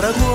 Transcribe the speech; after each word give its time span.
Paraguay. 0.00 0.30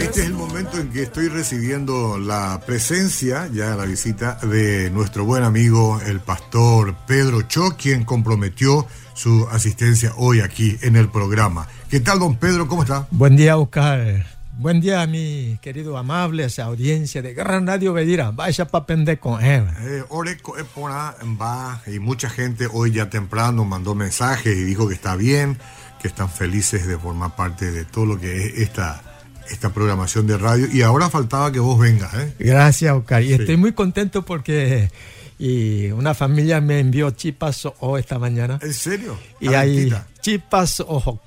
Este 0.00 0.20
es 0.20 0.26
el 0.26 0.34
momento 0.34 0.78
en 0.78 0.90
que 0.90 1.04
estoy 1.04 1.28
recibiendo 1.28 2.18
la 2.18 2.60
presencia, 2.66 3.48
ya 3.52 3.76
la 3.76 3.84
visita 3.84 4.34
de 4.42 4.90
nuestro 4.90 5.24
buen 5.24 5.44
amigo 5.44 6.00
el 6.04 6.18
pastor 6.18 6.96
Pedro 7.06 7.42
Cho, 7.42 7.76
quien 7.76 8.04
comprometió 8.04 8.88
su 9.14 9.46
asistencia 9.52 10.14
hoy 10.16 10.40
aquí 10.40 10.78
en 10.82 10.96
el 10.96 11.10
programa. 11.10 11.68
¿Qué 11.88 12.00
tal, 12.00 12.18
don 12.18 12.34
Pedro? 12.36 12.66
¿Cómo 12.66 12.82
está? 12.82 13.06
Buen 13.12 13.36
día, 13.36 13.56
Oscar. 13.56 14.26
Buen 14.58 14.80
día, 14.80 15.06
mi 15.06 15.56
querido 15.62 15.96
amable 15.96 16.44
esa 16.44 16.64
audiencia 16.64 17.22
de 17.22 17.32
Gran 17.32 17.64
Radio 17.64 17.92
Bedira. 17.92 18.32
Vaya 18.32 18.66
pa' 18.66 18.86
pender 18.86 19.20
con 19.20 19.40
él. 19.44 19.64
Eh, 19.82 20.02
Oreco 20.08 20.58
Epora 20.58 21.14
va 21.40 21.80
y 21.86 22.00
mucha 22.00 22.28
gente 22.28 22.66
hoy 22.72 22.90
ya 22.90 23.08
temprano 23.08 23.64
mandó 23.64 23.94
mensajes 23.94 24.56
y 24.56 24.64
dijo 24.64 24.88
que 24.88 24.94
está 24.94 25.14
bien, 25.14 25.58
que 26.00 26.08
están 26.08 26.30
felices 26.30 26.86
de 26.86 26.98
formar 26.98 27.36
parte 27.36 27.70
de 27.70 27.84
todo 27.84 28.06
lo 28.06 28.18
que 28.18 28.46
es 28.46 28.58
esta, 28.58 29.02
esta 29.50 29.70
programación 29.70 30.26
de 30.26 30.38
radio. 30.38 30.68
Y 30.72 30.82
ahora 30.82 31.10
faltaba 31.10 31.50
que 31.52 31.60
vos 31.60 31.78
vengas, 31.78 32.14
¿eh? 32.14 32.34
Gracias, 32.38 32.94
Oscar. 32.94 33.22
Y 33.22 33.32
estoy 33.32 33.56
muy 33.56 33.72
contento 33.72 34.24
porque 34.24 34.90
y 35.38 35.90
una 35.92 36.14
familia 36.14 36.60
me 36.60 36.80
envió 36.80 37.10
chipas 37.12 37.66
o 37.78 37.96
esta 37.96 38.18
mañana. 38.18 38.58
¿En 38.60 38.74
serio? 38.74 39.16
Y 39.40 39.48
hay 39.54 39.92
chipas 40.20 40.80
o 40.80 41.20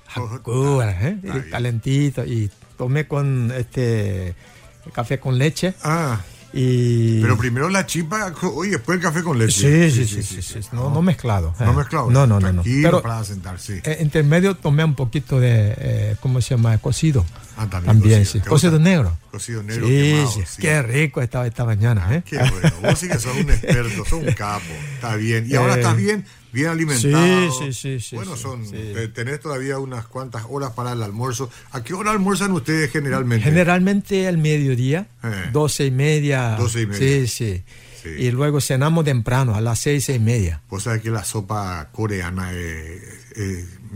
¿eh? 0.57 1.17
calentito 1.49 2.25
y 2.25 2.51
tomé 2.77 3.07
con 3.07 3.51
este 3.55 4.35
café 4.93 5.19
con 5.19 5.37
leche. 5.37 5.73
Ah. 5.83 6.19
Y... 6.53 7.21
Pero 7.21 7.37
primero 7.37 7.69
la 7.69 7.85
chipa 7.85 8.33
y 8.65 8.69
después 8.69 8.97
el 8.97 9.01
café 9.01 9.23
con 9.23 9.39
leche. 9.39 9.89
Sí, 9.89 10.05
sí, 10.05 10.23
sí, 10.23 10.41
sí, 10.41 10.59
No, 10.73 10.89
no, 10.89 11.01
mezclado. 11.01 11.53
No 11.59 11.73
mezclado. 11.73 12.09
No, 12.09 12.27
no, 12.27 12.39
no. 12.39 12.63
Pero 12.63 13.01
para 13.01 13.23
sentar, 13.23 13.59
sí. 13.59 13.79
Entre 13.83 14.23
medio 14.23 14.55
tomé 14.55 14.83
un 14.83 14.95
poquito 14.95 15.39
de, 15.39 15.75
eh, 15.77 16.15
¿cómo 16.19 16.41
se 16.41 16.55
llama? 16.55 16.77
Cocido. 16.77 17.25
Ah, 17.57 17.67
también. 17.69 18.25
sí. 18.25 18.39
Cocido 18.39 18.79
negro. 18.79 19.17
Cocido 19.31 19.63
negro. 19.63 19.87
Sí, 19.87 20.25
sí. 20.45 20.61
Qué 20.61 20.81
rico 20.81 21.21
estaba 21.21 21.47
esta 21.47 21.63
mañana, 21.63 22.15
¿eh? 22.15 22.23
Qué 22.25 22.37
bueno. 22.37 22.71
Vos 22.81 22.99
sí 22.99 23.07
que 23.07 23.19
sos 23.19 23.35
un 23.35 23.49
experto, 23.49 24.03
sos 24.05 24.13
un 24.13 24.33
capo. 24.33 24.65
Está 24.95 25.15
bien. 25.15 25.45
Y 25.47 25.55
ahora 25.55 25.75
estás 25.75 25.95
bien 25.95 26.25
bien 26.51 26.67
alimentado. 26.67 27.51
Sí, 27.51 27.73
sí, 27.73 27.99
sí. 27.99 28.15
bueno, 28.15 28.35
son, 28.35 28.65
tenés 29.13 29.39
todavía 29.39 29.79
unas 29.79 30.05
cuantas 30.05 30.43
horas 30.49 30.71
para 30.71 30.93
el 30.93 31.03
almuerzo. 31.03 31.49
¿A 31.71 31.83
qué 31.83 31.93
hora 31.93 32.11
almuerzan 32.11 32.51
ustedes 32.51 32.91
generalmente? 32.91 33.43
Generalmente 33.43 34.27
al 34.27 34.37
mediodía, 34.37 35.07
eh. 35.23 35.49
doce 35.51 35.85
y 35.85 35.91
media. 35.91 36.55
Doce 36.57 36.81
y 36.81 36.87
media. 36.87 37.27
Sí, 37.27 37.27
sí. 37.27 37.63
Y 38.17 38.31
luego 38.31 38.61
cenamos 38.61 39.05
temprano, 39.05 39.55
a 39.55 39.61
las 39.61 39.79
seis, 39.79 40.05
seis 40.05 40.17
y 40.17 40.21
media. 40.21 40.61
Vos 40.69 40.83
sabés 40.83 41.01
que 41.01 41.11
la 41.11 41.23
sopa 41.23 41.89
coreana 41.91 42.51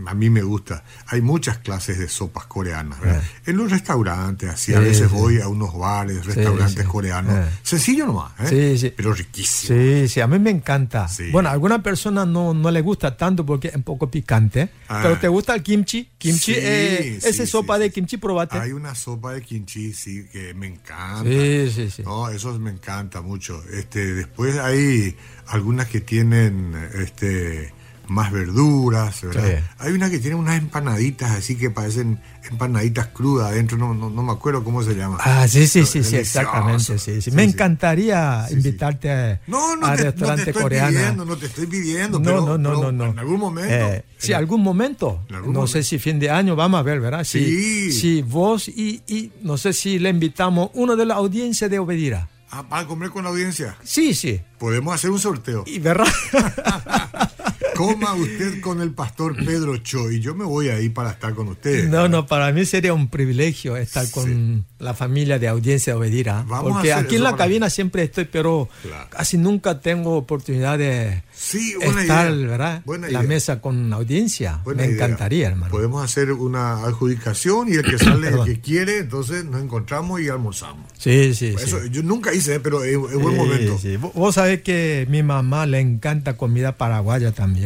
a 0.06 0.14
mí 0.14 0.30
me 0.30 0.42
gusta. 0.42 0.84
Hay 1.06 1.20
muchas 1.20 1.58
clases 1.58 1.98
de 1.98 2.08
sopas 2.08 2.46
coreanas. 2.46 2.98
Eh. 3.04 3.20
En 3.46 3.56
los 3.56 3.70
restaurantes, 3.70 4.50
así 4.50 4.74
a 4.74 4.80
veces 4.80 5.10
voy 5.10 5.40
a 5.40 5.48
unos 5.48 5.76
bares, 5.76 6.24
restaurantes 6.24 6.84
coreanos. 6.86 7.34
Eh. 7.34 7.50
Sencillo 7.62 8.06
nomás, 8.06 8.32
¿eh? 8.40 8.94
pero 8.96 9.12
riquísimo. 9.12 9.78
Sí, 9.78 10.08
sí, 10.08 10.20
a 10.20 10.26
mí 10.26 10.38
me 10.38 10.50
encanta. 10.50 11.08
Bueno, 11.32 11.48
a 11.48 11.52
alguna 11.52 11.82
persona 11.82 12.26
no, 12.26 12.52
no 12.52 12.70
le 12.70 12.80
gusta 12.80 13.16
tanto 13.16 13.46
porque 13.46 13.68
es 13.68 13.76
un 13.76 13.82
poco 13.82 14.10
picante. 14.10 14.68
Ah. 14.88 15.00
Pero 15.02 15.18
¿te 15.18 15.28
gusta 15.28 15.54
el 15.54 15.62
kimchi? 15.62 16.10
Kimchi, 16.18 16.54
esa 16.54 17.46
sopa 17.46 17.78
de 17.78 17.90
kimchi, 17.90 18.16
probate. 18.16 18.58
Hay 18.58 18.72
una 18.72 18.94
sopa 18.94 19.32
de 19.32 19.42
kimchi, 19.42 19.92
sí, 19.92 20.26
que 20.30 20.54
me 20.54 20.66
encanta. 20.66 21.24
Sí, 21.24 21.70
sí, 21.70 21.90
sí. 21.90 22.02
No, 22.02 22.28
eso 22.28 22.58
me 22.58 22.70
encanta 22.70 23.22
mucho. 23.22 23.62
Este, 23.72 24.14
después 24.14 24.58
hay 24.58 25.16
algunas 25.46 25.88
que 25.88 26.00
tienen, 26.00 26.74
este 26.94 27.72
más 28.08 28.32
verduras, 28.32 29.22
¿verdad? 29.22 29.62
Hay 29.78 29.92
una 29.92 30.10
que 30.10 30.18
tiene 30.18 30.36
unas 30.36 30.58
empanaditas 30.58 31.30
así 31.32 31.56
que 31.56 31.70
parecen 31.70 32.18
empanaditas 32.50 33.08
crudas 33.08 33.50
adentro, 33.50 33.76
no, 33.76 33.94
no, 33.94 34.22
me 34.22 34.32
acuerdo 34.32 34.62
cómo 34.62 34.82
se 34.82 34.94
llama. 34.94 35.18
Ah, 35.20 35.46
sí, 35.48 35.66
sí, 35.66 35.84
sí, 35.84 36.04
sí, 36.04 36.16
exactamente, 36.16 36.98
sí, 36.98 37.20
sí. 37.20 37.30
Me 37.32 37.44
encantaría 37.44 38.46
invitarte 38.50 39.10
a, 39.10 39.40
no, 39.46 39.76
no 39.76 39.86
a 39.86 39.96
restaurante 39.96 40.46
no 40.46 40.52
te 40.52 40.60
coreano. 40.60 40.88
Pidiendo, 40.88 41.24
no 41.24 41.36
te 41.36 41.46
estoy 41.46 41.66
pidiendo, 41.66 42.18
no, 42.18 42.24
pero, 42.24 42.58
no, 42.58 42.58
no, 42.58 42.92
no, 42.92 43.06
en 43.06 43.18
algún 43.18 43.40
momento. 43.40 43.74
Eh, 43.74 44.04
sí, 44.18 44.32
algún 44.32 44.62
momento. 44.62 45.24
no 45.46 45.66
sé 45.66 45.82
si 45.82 45.98
fin 45.98 46.18
de 46.18 46.30
año, 46.30 46.56
vamos 46.56 46.80
a 46.80 46.82
ver, 46.82 47.00
¿verdad? 47.00 47.24
Si, 47.24 47.92
si 47.92 48.22
vos 48.22 48.68
y, 48.68 49.02
y 49.06 49.32
no 49.42 49.56
sé 49.56 49.72
si 49.72 49.98
le 49.98 50.10
invitamos 50.10 50.70
uno 50.74 50.96
de 50.96 51.06
la 51.06 51.14
audiencia 51.14 51.68
de 51.68 51.78
Obedira. 51.78 52.28
Ah, 52.50 52.62
¿para 52.68 52.86
comer 52.86 53.10
con 53.10 53.24
la 53.24 53.30
audiencia? 53.30 53.76
Sí, 53.82 54.14
sí. 54.14 54.40
Podemos 54.58 54.94
hacer 54.94 55.10
un 55.10 55.18
sorteo. 55.18 55.64
Y 55.66 55.78
verdad. 55.78 56.06
Coma 57.76 58.14
usted 58.14 58.60
con 58.60 58.80
el 58.80 58.92
pastor 58.92 59.36
Pedro 59.36 59.76
Cho 59.78 60.10
y 60.10 60.20
yo 60.20 60.34
me 60.34 60.44
voy 60.44 60.68
ahí 60.68 60.88
para 60.88 61.10
estar 61.10 61.34
con 61.34 61.48
usted. 61.48 61.88
No, 61.88 62.08
no, 62.08 62.26
para 62.26 62.52
mí 62.52 62.64
sería 62.64 62.94
un 62.94 63.08
privilegio 63.08 63.76
estar 63.76 64.10
con 64.10 64.64
la 64.78 64.94
familia 64.94 65.38
de 65.38 65.48
audiencia 65.48 65.92
de 65.92 65.98
Obedira. 65.98 66.44
porque 66.48 66.92
aquí 66.92 67.16
en 67.16 67.22
la 67.22 67.36
cabina 67.36 67.70
siempre 67.70 68.02
estoy, 68.02 68.24
pero 68.24 68.68
casi 69.10 69.38
nunca 69.38 69.80
tengo 69.80 70.16
oportunidad 70.16 70.78
de 70.78 71.22
estar, 71.52 72.34
¿verdad? 72.34 72.82
la 73.10 73.22
mesa 73.22 73.60
con 73.60 73.92
audiencia. 73.92 74.60
me 74.74 74.84
encantaría, 74.84 75.48
hermano. 75.48 75.70
Podemos 75.70 76.04
hacer 76.04 76.32
una 76.32 76.84
adjudicación 76.84 77.68
y 77.68 77.72
el 77.72 77.82
que 77.82 77.98
sale, 78.04 78.28
el 78.28 78.44
que 78.44 78.60
quiere, 78.60 78.98
entonces 78.98 79.44
nos 79.44 79.62
encontramos 79.62 80.20
y 80.20 80.28
almorzamos. 80.28 80.86
Sí, 80.98 81.34
sí. 81.34 81.54
Eso, 81.58 81.84
Yo 81.86 82.02
nunca 82.02 82.32
hice, 82.32 82.60
pero 82.60 82.84
es, 82.84 82.96
buen 82.98 83.36
momento. 83.36 83.78
Vos 84.14 84.34
sabés 84.34 84.62
que 84.62 85.06
mi 85.10 85.22
mamá 85.22 85.66
le 85.66 85.80
encanta 85.80 86.36
comida 86.36 86.76
paraguaya 86.76 87.32
también. 87.32 87.65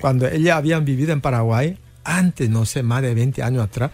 Cuando 0.00 0.28
ella 0.28 0.56
había 0.56 0.78
vivido 0.80 1.12
en 1.12 1.20
Paraguay, 1.20 1.78
antes, 2.04 2.48
no 2.50 2.64
sé, 2.64 2.82
más 2.82 3.02
de 3.02 3.14
20 3.14 3.42
años 3.42 3.64
atrás, 3.64 3.90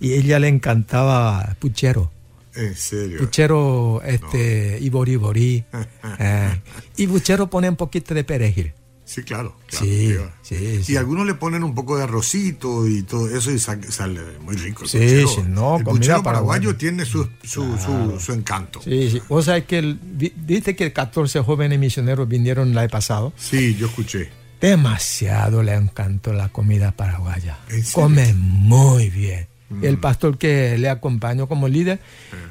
y 0.00 0.14
ella 0.14 0.38
le 0.38 0.48
encantaba 0.48 1.56
puchero. 1.58 2.10
¿En 2.54 2.74
serio? 2.74 3.18
Puchero 3.18 4.02
este, 4.04 4.78
y 4.80 4.88
boriborí. 4.90 5.64
Eh, 6.18 6.60
y 6.96 7.06
puchero 7.06 7.48
pone 7.48 7.68
un 7.68 7.76
poquito 7.76 8.12
de 8.12 8.24
perejil. 8.24 8.72
Sí, 9.10 9.24
claro. 9.24 9.56
sí, 9.68 10.14
sí, 10.42 10.84
Y 10.86 10.96
algunos 10.96 11.26
le 11.26 11.34
ponen 11.34 11.64
un 11.64 11.74
poco 11.74 11.96
de 11.96 12.04
arrocito 12.04 12.86
y 12.86 13.02
todo 13.02 13.28
eso 13.28 13.50
y 13.50 13.58
sale 13.58 14.20
muy 14.40 14.54
rico. 14.54 14.84
El 14.84 14.88
sí, 14.88 15.26
sí, 15.26 15.42
no, 15.48 15.78
el 15.78 15.84
puchero 15.84 16.22
paraguayo 16.22 16.76
tiene 16.76 17.04
su, 17.04 17.28
su, 17.42 17.76
su, 18.20 18.32
encanto. 18.32 18.80
Sí, 18.82 19.10
sí. 19.10 19.22
O 19.28 19.42
sea, 19.42 19.66
que 19.66 19.96
viste 20.02 20.76
que 20.76 20.92
14 20.92 21.40
jóvenes 21.40 21.80
misioneros 21.80 22.28
vinieron 22.28 22.70
el 22.70 22.78
año 22.78 22.88
pasado. 22.88 23.32
Sí, 23.36 23.74
yo 23.74 23.88
escuché. 23.88 24.30
Demasiado 24.60 25.62
le 25.62 25.74
encantó 25.74 26.32
la 26.32 26.48
comida 26.50 26.92
paraguaya. 26.92 27.58
Come 27.92 28.34
muy 28.34 29.08
bien. 29.08 29.46
Mm. 29.70 29.84
El 29.84 29.98
pastor 29.98 30.36
que 30.36 30.76
le 30.78 30.88
acompañó 30.88 31.46
como 31.48 31.68
líder 31.68 32.00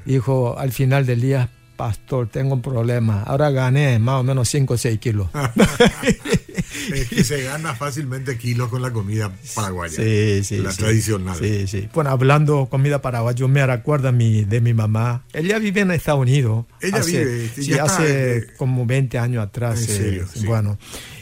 dijo 0.06 0.58
al 0.58 0.72
final 0.72 1.06
del 1.06 1.22
día, 1.22 1.50
pastor, 1.76 2.28
tengo 2.28 2.56
un 2.56 2.62
problema. 2.62 3.24
Ahora 3.24 3.52
gané 3.52 4.00
más 4.00 4.20
o 4.20 4.24
menos 4.24 4.50
5 4.50 4.74
o 4.74 4.78
6 4.78 5.00
kilos. 5.00 5.30
es 6.94 7.10
que 7.10 7.24
se 7.24 7.44
gana 7.44 7.76
fácilmente 7.76 8.38
kilos 8.38 8.70
con 8.70 8.82
la 8.82 8.92
comida 8.92 9.32
paraguaya. 9.56 9.96
Sí, 9.96 10.44
sí. 10.44 10.58
La 10.58 10.72
tradicional. 10.72 11.38
Sí, 11.38 11.68
sí. 11.68 11.90
Bueno, 11.94 12.10
hablando 12.10 12.68
comida 12.68 13.02
paraguaya, 13.02 13.36
yo 13.36 13.48
me 13.48 13.66
recuerdo 13.66 14.12
mi, 14.12 14.44
de 14.44 14.62
mi 14.62 14.74
mamá. 14.74 15.24
Ella 15.34 15.60
vive 15.60 15.82
en 15.82 15.92
Estados 15.92 16.22
Unidos. 16.22 16.66
Ella 16.82 17.02
vive. 17.02 17.50
Sí, 17.56 17.74
hace 17.74 18.38
eh, 18.38 18.48
como 18.58 18.86
20 18.86 19.18
años 19.18 19.44
atrás. 19.44 19.80
En 19.82 19.88
serio, 19.88 20.24
eh, 20.36 20.46
Bueno. 20.46 20.78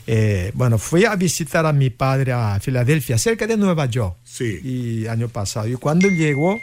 Eh, 0.10 0.52
bueno, 0.54 0.78
fui 0.78 1.04
a 1.04 1.16
visitar 1.18 1.66
a 1.66 1.74
mi 1.74 1.90
padre 1.90 2.32
a 2.32 2.62
Filadelfia, 2.62 3.18
cerca 3.18 3.46
de 3.46 3.58
Nueva 3.58 3.88
York. 3.88 4.16
Sí. 4.24 4.60
Y 4.64 5.08
año 5.08 5.28
pasado. 5.28 5.68
Y 5.68 5.76
cuando 5.76 6.08
llegó, 6.08 6.62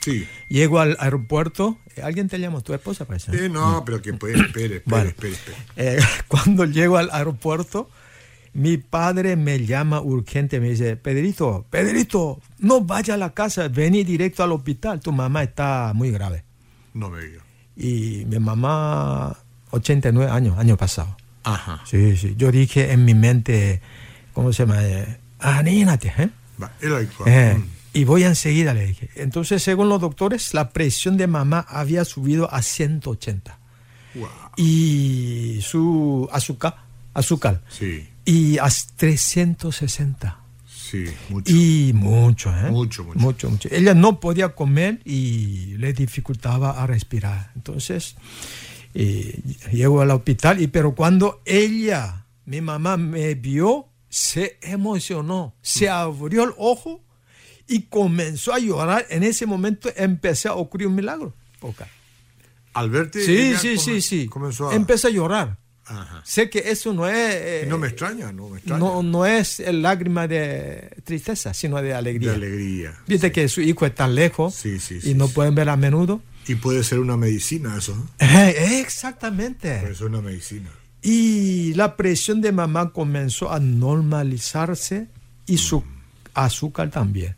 sí. 0.00 0.26
llego 0.48 0.78
al 0.78 0.96
aeropuerto. 1.00 1.78
Eh, 1.96 2.02
¿Alguien 2.02 2.28
te 2.28 2.38
llamó? 2.38 2.60
¿Tu 2.62 2.74
esposa 2.74 3.04
parece? 3.04 3.46
Eh, 3.46 3.48
no, 3.48 3.84
pero 3.84 4.00
que 4.02 4.14
puede, 4.14 4.38
espere, 4.38 4.76
espere, 4.76 5.08
espere, 5.08 5.36
eh, 5.76 5.98
cuando 6.28 6.64
llego 6.64 6.96
al 6.96 7.10
aeropuerto, 7.12 7.88
mi 8.54 8.76
padre 8.76 9.36
me 9.36 9.64
llama 9.66 10.00
urgente, 10.00 10.60
me 10.60 10.70
dice, 10.70 10.96
Pedrito, 10.96 11.66
Pedrito, 11.70 12.40
no 12.58 12.82
vaya 12.82 13.14
a 13.14 13.16
la 13.16 13.30
casa, 13.30 13.68
vení 13.68 14.04
directo 14.04 14.42
al 14.42 14.52
hospital, 14.52 15.00
tu 15.00 15.12
mamá 15.12 15.42
está 15.42 15.92
muy 15.94 16.10
grave. 16.10 16.44
No 16.92 17.10
me 17.10 17.20
diga. 17.20 17.42
Y 17.76 18.24
mi 18.26 18.38
mamá, 18.38 19.36
89 19.70 20.30
años, 20.30 20.58
año 20.58 20.76
pasado. 20.76 21.16
Ajá. 21.42 21.82
Sí, 21.84 22.16
sí. 22.16 22.34
Yo 22.36 22.52
dije 22.52 22.92
en 22.92 23.04
mi 23.04 23.14
mente, 23.14 23.80
¿cómo 24.32 24.52
se 24.52 24.64
llama? 24.64 24.80
anímate, 25.40 26.12
¿eh? 26.16 26.30
eh 27.26 27.54
mm. 27.58 27.73
Y 27.94 28.04
voy 28.04 28.24
enseguida, 28.24 28.74
le 28.74 28.86
dije. 28.86 29.08
Entonces, 29.14 29.62
según 29.62 29.88
los 29.88 30.00
doctores, 30.00 30.52
la 30.52 30.70
presión 30.70 31.16
de 31.16 31.28
mamá 31.28 31.64
había 31.68 32.04
subido 32.04 32.52
a 32.52 32.60
180. 32.60 33.58
Wow. 34.16 34.28
Y 34.56 35.60
su 35.62 36.28
azúcar, 36.32 36.76
azúcar. 37.14 37.62
Sí. 37.68 38.08
Y 38.24 38.58
a 38.58 38.66
360. 38.96 40.40
Sí, 40.66 41.04
mucho. 41.28 41.52
Y 41.52 41.92
mucho, 41.94 42.50
¿eh? 42.50 42.70
Mucho, 42.70 43.04
mucho. 43.04 43.18
Mucho, 43.20 43.50
mucho. 43.50 43.68
Ella 43.70 43.94
no 43.94 44.18
podía 44.18 44.56
comer 44.56 45.00
y 45.04 45.76
le 45.78 45.92
dificultaba 45.92 46.82
a 46.82 46.86
respirar. 46.88 47.52
Entonces, 47.54 48.16
y 48.92 49.40
llego 49.72 50.00
al 50.00 50.10
hospital, 50.10 50.60
y, 50.60 50.66
pero 50.66 50.94
cuando 50.96 51.42
ella, 51.44 52.26
mi 52.44 52.60
mamá, 52.60 52.96
me 52.96 53.34
vio, 53.34 53.88
se 54.08 54.58
emocionó, 54.62 55.54
se 55.62 55.88
abrió 55.88 56.44
el 56.44 56.52
ojo 56.56 57.04
y 57.66 57.82
comenzó 57.82 58.52
a 58.52 58.58
llorar. 58.58 59.06
En 59.10 59.22
ese 59.22 59.46
momento 59.46 59.90
empecé 59.96 60.48
a 60.48 60.54
ocurrir 60.54 60.88
un 60.88 60.94
milagro. 60.94 61.34
Al 62.74 62.90
verte. 62.90 63.24
Sí, 63.24 63.54
sí, 63.56 63.78
sí, 63.78 64.00
sí. 64.00 64.26
Comenzó 64.26 64.70
a... 64.70 64.74
Empecé 64.74 65.08
a 65.08 65.10
llorar. 65.10 65.58
Sé 66.24 66.48
que 66.48 66.70
eso 66.70 66.94
no 66.94 67.06
es... 67.06 67.14
Eh, 67.16 67.66
no 67.68 67.78
me 67.78 67.88
extraña, 67.88 68.32
no 68.32 68.48
me 68.48 68.58
extraña. 68.58 68.78
No, 68.78 69.02
no 69.02 69.26
es 69.26 69.60
el 69.60 69.82
lágrima 69.82 70.26
de 70.26 70.96
tristeza, 71.04 71.52
sino 71.52 71.80
de 71.82 71.94
alegría. 71.94 72.30
De 72.30 72.36
alegría. 72.36 72.98
Viste 73.06 73.30
que 73.30 73.48
su 73.48 73.60
hijo 73.60 73.84
está 73.84 74.08
lejos 74.08 74.64
y 74.64 75.14
no 75.14 75.28
pueden 75.28 75.54
ver 75.54 75.68
a 75.68 75.76
menudo. 75.76 76.22
Y 76.46 76.56
puede 76.56 76.84
ser 76.84 76.98
una 76.98 77.16
medicina 77.16 77.76
eso. 77.76 77.96
Eh, 78.18 78.80
exactamente. 78.80 79.80
Puede 79.80 79.94
ser 79.94 80.06
una 80.06 80.20
medicina. 80.20 80.70
Y 81.02 81.74
la 81.74 81.96
presión 81.96 82.40
de 82.40 82.52
mamá 82.52 82.92
comenzó 82.92 83.52
a 83.52 83.60
normalizarse 83.60 85.08
y 85.46 85.58
su 85.58 85.80
mm. 85.80 85.84
azúcar 86.32 86.90
también. 86.90 87.36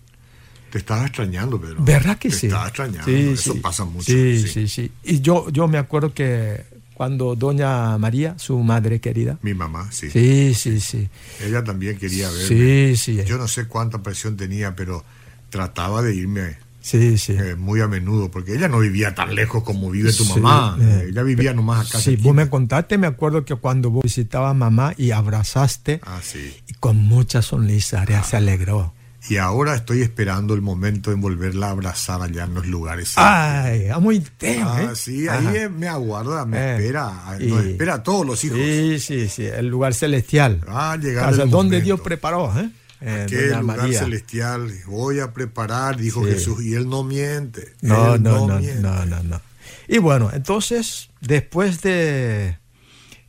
Te 0.77 0.81
estaba 0.81 1.07
extrañando, 1.07 1.59
pero. 1.59 1.83
¿Verdad 1.83 2.19
que 2.19 2.29
te 2.29 2.35
sí? 2.35 2.47
estaba 2.49 2.67
extrañando. 2.67 3.11
Eso 3.11 3.59
pasa 3.63 3.87
mucho. 3.87 4.13
Sí, 4.13 4.47
sí, 4.47 4.69
sí, 4.69 4.93
Y 5.05 5.23
yo, 5.23 5.49
yo 5.49 5.67
me 5.69 5.79
acuerdo 5.79 6.13
que 6.13 6.65
cuando 6.93 7.35
doña 7.35 7.97
María, 7.97 8.39
su 8.39 8.59
madre 8.59 9.01
querida. 9.01 9.39
Mi 9.41 9.55
mamá, 9.55 9.91
sí. 9.91 10.11
Sí, 10.11 10.53
sí, 10.53 10.79
sí. 10.81 11.09
Ella 11.43 11.65
también 11.65 11.97
quería 11.97 12.29
verme. 12.29 12.47
Sí, 12.47 12.97
sí. 12.99 13.25
Yo 13.25 13.39
no 13.39 13.49
sé 13.49 13.69
cuánta 13.69 14.03
presión 14.03 14.37
tenía, 14.37 14.77
pero 14.77 15.03
trataba 15.49 16.03
de 16.03 16.15
irme 16.15 16.59
Sí, 16.83 17.19
sí. 17.19 17.33
Eh, 17.33 17.57
muy 17.57 17.81
a 17.81 17.89
menudo, 17.89 18.31
porque 18.31 18.55
ella 18.55 18.69
no 18.69 18.79
vivía 18.79 19.13
tan 19.13 19.35
lejos 19.35 19.65
como 19.65 19.91
vive 19.91 20.13
tu 20.13 20.25
mamá. 20.27 20.79
Eh, 20.81 21.07
ella 21.09 21.25
vivía 21.25 21.53
nomás 21.53 21.89
acá. 21.89 21.99
Sí, 21.99 22.15
vos 22.15 22.33
me 22.33 22.49
contaste, 22.49 22.97
me 22.97 23.09
acuerdo 23.09 23.45
que 23.45 23.57
cuando 23.57 23.91
vos 23.91 24.05
visitabas 24.05 24.53
a 24.53 24.55
mamá 24.55 24.95
y 24.97 25.11
abrazaste, 25.11 26.01
ah, 26.05 26.21
sí. 26.23 26.55
y 26.69 26.75
con 26.75 26.99
mucha 26.99 27.43
sonrisa, 27.43 28.05
ella 28.07 28.23
se 28.23 28.37
alegró. 28.37 28.95
Y 29.29 29.39
ahora 29.39 29.75
estoy 29.75 30.03
esperando 30.03 30.55
el 30.55 30.63
momento 30.63 31.11
de 31.11 31.17
volverla 31.17 31.69
a 31.69 31.71
abrazar 31.71 32.23
allá 32.23 32.45
en 32.45 32.55
los 32.55 32.67
lugares. 32.67 33.15
Ay, 33.17 33.89
muy 34.01 34.21
teo, 34.21 34.69
ah, 34.69 34.95
Sí, 34.95 35.27
ahí 35.27 35.69
me 35.69 35.89
aguarda, 35.89 36.45
me 36.47 36.59
eh, 36.59 36.77
espera, 36.77 37.37
nos 37.41 37.65
espera 37.65 37.95
a 37.95 38.03
todos 38.03 38.25
los 38.25 38.45
hijos. 38.45 38.59
Sí, 38.59 39.01
sí, 39.01 39.29
sí, 39.29 39.47
el 39.47 39.67
lugar 39.67 39.95
celestial. 39.95 40.61
Ah, 40.69 40.97
llegar 41.01 41.49
donde 41.49 41.81
Dios 41.81 42.01
preparó, 42.01 42.53
¿eh? 42.59 42.71
Eh, 43.01 43.27
Qué 43.29 43.49
lugar 43.57 43.93
celestial 43.93 44.73
voy 44.87 45.21
a 45.21 45.33
preparar, 45.33 45.97
dijo 45.97 46.25
Jesús, 46.25 46.63
y 46.63 46.75
él 46.75 46.89
no 46.89 47.03
miente. 47.03 47.75
No, 47.83 48.17
no, 48.17 48.47
no, 48.47 48.61
no, 48.61 49.07
no, 49.07 49.23
no, 49.23 49.41
Y 49.87 49.99
bueno, 49.99 50.31
entonces, 50.33 51.11
después 51.21 51.83
de, 51.83 52.59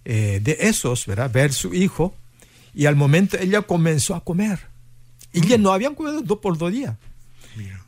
eh, 0.05 0.39
de 0.41 0.57
esos, 0.61 1.05
¿verdad? 1.05 1.31
Ver 1.31 1.51
su 1.51 1.73
hijo, 1.73 2.15
y 2.73 2.85
al 2.85 2.95
momento 2.95 3.37
ella 3.37 3.63
comenzó 3.63 4.15
a 4.15 4.23
comer. 4.23 4.59
Y 5.33 5.41
ya 5.47 5.57
mm. 5.57 5.61
no 5.61 5.71
habían 5.71 5.95
comido 5.95 6.21
dos 6.21 6.39
por 6.39 6.57
dos 6.57 6.71
días. 6.71 6.95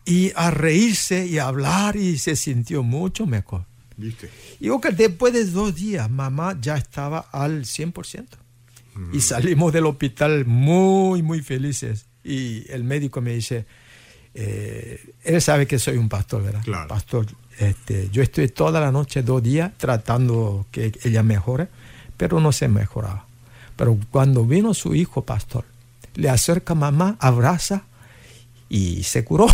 Y 0.05 0.31
a 0.35 0.49
reírse 0.49 1.27
y 1.27 1.37
a 1.37 1.47
hablar, 1.47 1.95
y 1.95 2.17
se 2.17 2.35
sintió 2.35 2.81
mucho 2.81 3.27
mejor. 3.27 3.65
¿Viste? 3.95 4.29
Y 4.59 4.69
que 4.79 4.91
después 4.91 5.33
de 5.33 5.45
dos 5.45 5.75
días, 5.75 6.09
mamá 6.09 6.57
ya 6.59 6.77
estaba 6.77 7.19
al 7.31 7.65
100% 7.65 8.25
y 9.13 9.21
salimos 9.21 9.71
del 9.73 9.85
hospital 9.85 10.45
muy, 10.45 11.21
muy 11.21 11.41
felices. 11.41 12.05
Y 12.23 12.69
el 12.71 12.83
médico 12.83 13.21
me 13.21 13.33
dice, 13.33 13.65
eh, 14.33 15.13
él 15.23 15.41
sabe 15.41 15.67
que 15.67 15.79
soy 15.79 15.97
un 15.97 16.09
pastor, 16.09 16.43
¿verdad? 16.43 16.87
Pastor, 16.87 17.25
este, 17.57 18.09
yo 18.11 18.21
estoy 18.21 18.49
toda 18.49 18.79
la 18.79 18.91
noche, 18.91 19.23
dos 19.23 19.41
días, 19.41 19.71
tratando 19.77 20.65
que 20.71 20.91
ella 21.03 21.23
mejore, 21.23 21.67
pero 22.17 22.39
no 22.39 22.51
se 22.51 22.67
mejoraba. 22.67 23.25
Pero 23.75 23.97
cuando 24.11 24.45
vino 24.45 24.73
su 24.73 24.95
hijo, 24.95 25.25
pastor, 25.25 25.65
le 26.19 26.29
acerca 26.29 26.73
a 26.73 26.75
mamá, 26.75 27.17
abraza 27.19 27.83
y 28.67 29.03
se 29.03 29.23
curó. 29.23 29.47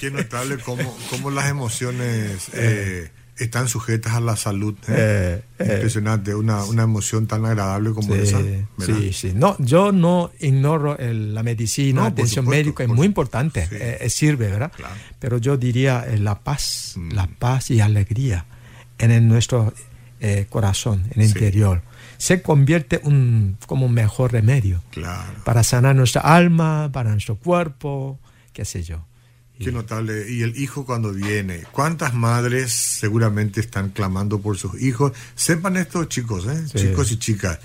Qué, 0.00 0.10
notable 0.10 0.58
cómo, 0.58 0.96
cómo, 1.10 1.30
las 1.30 1.50
emociones... 1.50 2.48
Eh, 2.54 3.10
están 3.36 3.68
sujetas 3.68 4.14
a 4.14 4.20
la 4.20 4.34
salud. 4.34 4.74
¿eh? 4.88 5.40
Eh. 5.60 5.64
Impresionante, 5.74 6.34
una, 6.34 6.64
una, 6.64 6.82
emoción 6.82 7.28
tan 7.28 7.44
agradable 7.44 7.92
como 7.92 8.12
esa. 8.16 8.40
Sí, 8.84 9.12
sí. 9.12 9.32
No, 9.32 9.54
yo 9.60 9.92
no 9.92 10.32
ignoro 10.40 10.96
la 10.98 11.44
medicina, 11.44 12.00
la 12.00 12.06
atención 12.08 12.48
médica, 12.48 12.82
es 12.82 12.88
muy 12.88 13.06
importante, 13.06 14.08
sirve, 14.08 14.48
¿verdad? 14.48 14.72
Pero 15.20 15.38
yo 15.38 15.56
diría 15.56 16.04
la 16.18 16.40
paz, 16.40 16.94
mm. 16.96 17.12
la 17.12 17.28
paz 17.28 17.70
y 17.70 17.80
alegría 17.80 18.46
en 18.98 19.28
nuestro 19.28 19.72
corazón, 20.48 21.06
en 21.14 21.22
el 21.22 21.28
interior. 21.28 21.82
Se 22.16 22.42
convierte 22.42 23.00
un, 23.04 23.56
como 23.66 23.86
un 23.86 23.94
mejor 23.94 24.32
remedio 24.32 24.82
para 25.44 25.62
sanar 25.62 25.94
nuestra 25.94 26.22
alma, 26.22 26.90
para 26.92 27.10
nuestro 27.10 27.36
cuerpo, 27.36 28.18
qué 28.52 28.64
sé 28.64 28.82
yo. 28.82 29.04
Qué 29.58 29.72
notable. 29.72 30.30
Y 30.30 30.42
el 30.42 30.56
hijo 30.56 30.84
cuando 30.84 31.12
viene. 31.12 31.64
¿Cuántas 31.72 32.14
madres 32.14 32.72
seguramente 32.72 33.60
están 33.60 33.90
clamando 33.90 34.40
por 34.40 34.56
sus 34.56 34.80
hijos? 34.80 35.12
Sepan 35.34 35.76
estos 35.76 36.08
chicos, 36.08 36.46
¿eh? 36.46 36.64
chicos 36.74 37.10
y 37.10 37.18
chicas, 37.18 37.58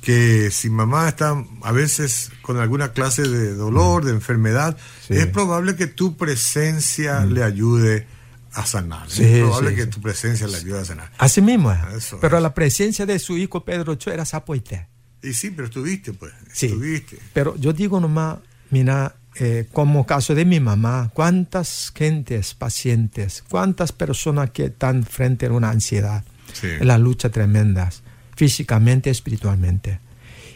que 0.00 0.50
si 0.50 0.70
mamá 0.70 1.08
está 1.08 1.44
a 1.62 1.72
veces 1.72 2.30
con 2.42 2.58
alguna 2.58 2.92
clase 2.92 3.28
de 3.28 3.54
dolor, 3.54 4.04
de 4.04 4.12
enfermedad, 4.12 4.76
es 5.08 5.26
probable 5.26 5.74
que 5.74 5.88
tu 5.88 6.16
presencia 6.16 7.20
mm. 7.20 7.32
le 7.32 7.42
ayude 7.42 8.06
a 8.52 8.66
sanar. 8.66 9.06
es 9.08 9.38
probable 9.40 9.74
que 9.74 9.86
tu 9.86 10.00
presencia 10.00 10.46
le 10.46 10.56
ayude 10.56 10.80
a 10.80 10.84
sanar. 10.84 11.12
Así 11.18 11.40
mismo. 11.40 11.74
pero 12.20 12.40
la 12.40 12.54
presencia 12.54 13.06
de 13.06 13.18
su 13.18 13.36
hijo 13.38 13.64
Pedro 13.64 13.94
Cho 13.94 14.10
era 14.10 14.24
sapoite. 14.24 14.88
Y 15.22 15.34
sí, 15.34 15.50
pero 15.50 15.66
estuviste, 15.66 16.12
pues. 16.12 16.32
Estuviste. 16.52 17.18
Pero 17.32 17.54
yo 17.56 17.72
digo 17.72 18.00
nomás, 18.00 18.38
mira, 18.70 19.16
eh, 19.36 19.66
como 19.72 20.06
caso 20.06 20.34
de 20.34 20.44
mi 20.44 20.60
mamá, 20.60 21.10
cuántas 21.14 21.92
gentes 21.94 22.54
pacientes, 22.54 23.44
cuántas 23.48 23.92
personas 23.92 24.50
que 24.50 24.66
están 24.66 25.04
frente 25.04 25.46
a 25.46 25.52
una 25.52 25.70
ansiedad, 25.70 26.24
en 26.62 26.86
la 26.86 26.98
lucha 26.98 27.30
tremendas, 27.30 28.02
físicamente, 28.34 29.08
espiritualmente, 29.08 30.00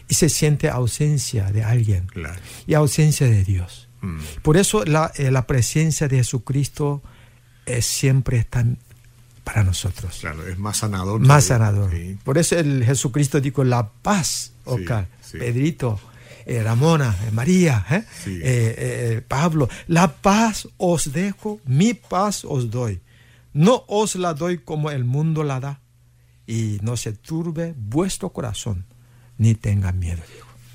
y 0.08 0.14
se 0.14 0.28
siente 0.28 0.68
ausencia 0.68 1.52
de 1.52 1.62
alguien 1.62 2.08
y 2.66 2.74
ausencia 2.74 3.26
de 3.28 3.44
Dios. 3.44 3.88
Mm. 4.00 4.18
Por 4.42 4.56
eso 4.56 4.84
la, 4.84 5.12
eh, 5.16 5.30
la, 5.30 5.46
presencia 5.46 6.08
de 6.08 6.16
Jesucristo 6.16 7.02
es 7.66 7.86
siempre 7.86 8.44
tan 8.44 8.78
para 9.44 9.62
nosotros. 9.62 10.18
Claro, 10.20 10.46
es 10.46 10.58
más 10.58 10.78
sanador. 10.78 11.20
Más 11.20 11.44
sanador. 11.44 11.90
Por 12.24 12.38
eso 12.38 12.58
el 12.58 12.84
Jesucristo 12.84 13.40
dijo 13.40 13.62
la 13.62 13.88
paz, 13.88 14.52
Pedrito 15.32 16.00
eh, 16.46 16.62
Ramona, 16.62 17.16
eh, 17.26 17.30
María, 17.30 17.86
eh, 18.26 19.22
Pablo, 19.26 19.68
la 19.86 20.12
paz 20.12 20.68
os 20.76 21.12
dejo, 21.12 21.60
mi 21.64 21.94
paz 21.94 22.44
os 22.44 22.70
doy. 22.70 23.00
No 23.54 23.84
os 23.88 24.16
la 24.16 24.34
doy 24.34 24.58
como 24.58 24.90
el 24.90 25.04
mundo 25.04 25.42
la 25.42 25.60
da. 25.60 25.80
Y 26.46 26.78
no 26.82 26.98
se 26.98 27.12
turbe 27.12 27.74
vuestro 27.76 28.28
corazón, 28.30 28.84
ni 29.38 29.54
tenga 29.54 29.92
miedo, 29.92 30.20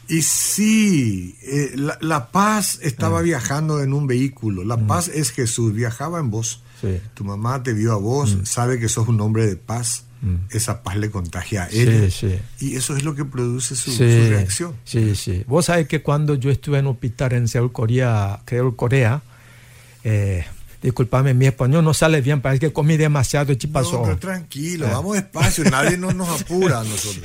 Y 0.08 0.24
sí, 0.24 1.38
la, 1.76 2.32
paz 2.32 2.80
estaba 2.82 3.20
ah. 3.20 3.22
viajando 3.22 3.84
en 3.84 3.94
un 3.94 4.08
vehículo. 4.08 4.64
La 4.64 4.78
mm. 4.78 4.88
paz 4.88 5.08
es 5.10 5.30
Jesús, 5.30 5.74
viajaba 5.74 6.20
en 6.20 6.32
vos. 6.32 6.64
Tu 7.14 7.24
mamá 7.24 7.64
te 7.64 7.74
vio 7.74 7.94
a 7.94 7.98
vos, 7.98 8.36
mm. 8.36 8.46
sabe 8.46 8.80
que 8.80 8.90
sos 8.90 9.08
un 9.08 9.20
hombre 9.22 9.48
de 9.48 9.56
paz. 9.56 10.06
Mm. 10.22 10.52
esa 10.52 10.84
paz 10.84 10.98
le 10.98 11.10
contagia 11.10 11.64
a 11.64 11.68
él. 11.68 12.12
Y 12.60 12.76
eso 12.76 12.98
es 12.98 13.06
lo 13.06 13.16
que 13.16 13.24
produce 13.24 13.74
su, 13.76 13.98
reacción. 13.98 14.76
Sí, 14.84 15.16
sí. 15.16 15.46
Vos 15.48 15.68
sabés 15.68 15.88
que 15.88 16.02
cuando 16.02 16.36
yo 16.36 16.52
estuve 16.52 16.80
en 16.80 16.88
hospital 16.88 17.34
en 17.34 17.48
Seúl, 17.48 17.72
Corea, 17.72 18.42
Seúl, 18.46 18.76
Corea, 18.76 19.22
eh, 20.04 20.44
disculpame, 20.82 21.34
mi 21.34 21.46
español 21.46 21.84
no 21.84 21.94
sale 21.94 22.22
bien, 22.22 22.42
parece 22.42 22.68
que 22.68 22.74
comí 22.74 22.98
demasiado 22.98 23.54
chipazo. 23.54 24.06
No, 24.06 24.18
tranquilo, 24.18 24.88
eh. 24.88 24.92
vamos 24.92 25.16
despacio, 25.16 25.64
nadie 25.66 25.98
nos 25.98 26.42
apura 26.42 26.82
a 26.82 26.84
nosotros. 26.84 27.24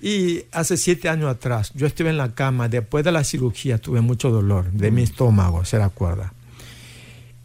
Y 0.00 0.44
hace 0.52 0.76
siete 0.76 1.08
años 1.08 1.30
atrás, 1.30 1.72
yo 1.74 1.86
estuve 1.86 2.10
en 2.10 2.18
la 2.18 2.34
cama, 2.34 2.68
después 2.68 3.04
de 3.04 3.12
la 3.12 3.24
cirugía 3.24 3.78
tuve 3.78 4.00
mucho 4.00 4.30
dolor 4.30 4.70
de 4.70 4.90
mi 4.90 5.00
mm. 5.00 5.04
estómago, 5.04 5.64
se 5.64 5.78
recuerda. 5.78 6.32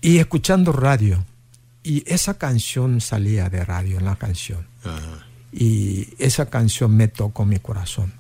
Y 0.02 0.18
escuchando 0.18 0.72
radio, 0.72 1.24
y 1.90 2.04
esa 2.06 2.38
canción 2.38 3.02
salía 3.02 3.50
de 3.50 3.66
radio 3.66 3.98
en 3.98 4.06
la 4.06 4.16
canción. 4.16 4.68
Y 5.52 6.08
esa 6.20 6.48
canción 6.48 6.96
me 6.96 7.08
tocó 7.08 7.46
mi 7.46 7.58
corazón. 7.58 8.14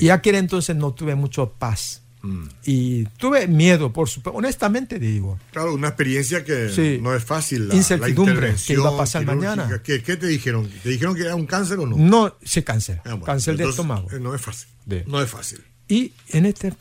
Y 0.00 0.08
aquel 0.08 0.34
entonces 0.34 0.74
no 0.74 0.92
tuve 0.92 1.14
mucho 1.14 1.52
paz. 1.52 2.02
Mm. 2.22 2.46
Y 2.64 3.04
tuve 3.18 3.46
miedo, 3.46 3.92
por 3.92 4.08
supuesto. 4.08 4.36
Honestamente 4.36 4.98
digo. 4.98 5.38
Claro, 5.52 5.74
una 5.74 5.88
experiencia 5.88 6.42
que 6.42 6.98
no 7.00 7.14
es 7.14 7.22
fácil. 7.24 7.68
La, 7.68 7.76
Incertidumbre, 7.76 8.56
que 8.66 8.72
iba 8.72 8.88
a 8.88 8.96
pasar 8.96 9.24
mañana. 9.24 9.80
¿Qué, 9.84 10.00
te 10.00 10.26
dijeron? 10.26 10.68
¿Te 10.82 10.88
dijeron 10.88 11.14
que 11.14 11.22
era 11.22 11.36
un 11.36 11.46
cáncer 11.46 11.78
o 11.78 11.86
no? 11.86 11.96
No, 11.96 12.36
sí, 12.42 12.62
cáncer. 12.62 13.02
Ah, 13.04 13.20
cáncer 13.24 13.56
de 13.56 13.68
estómago. 13.68 14.10
Eh, 14.10 14.18
no 14.18 14.34
es 14.34 14.40
fácil. 14.40 14.68
No 15.06 15.22
es 15.22 15.30
fácil. 15.30 15.60
Y 15.86 16.12
en 16.30 16.46
este 16.46 16.72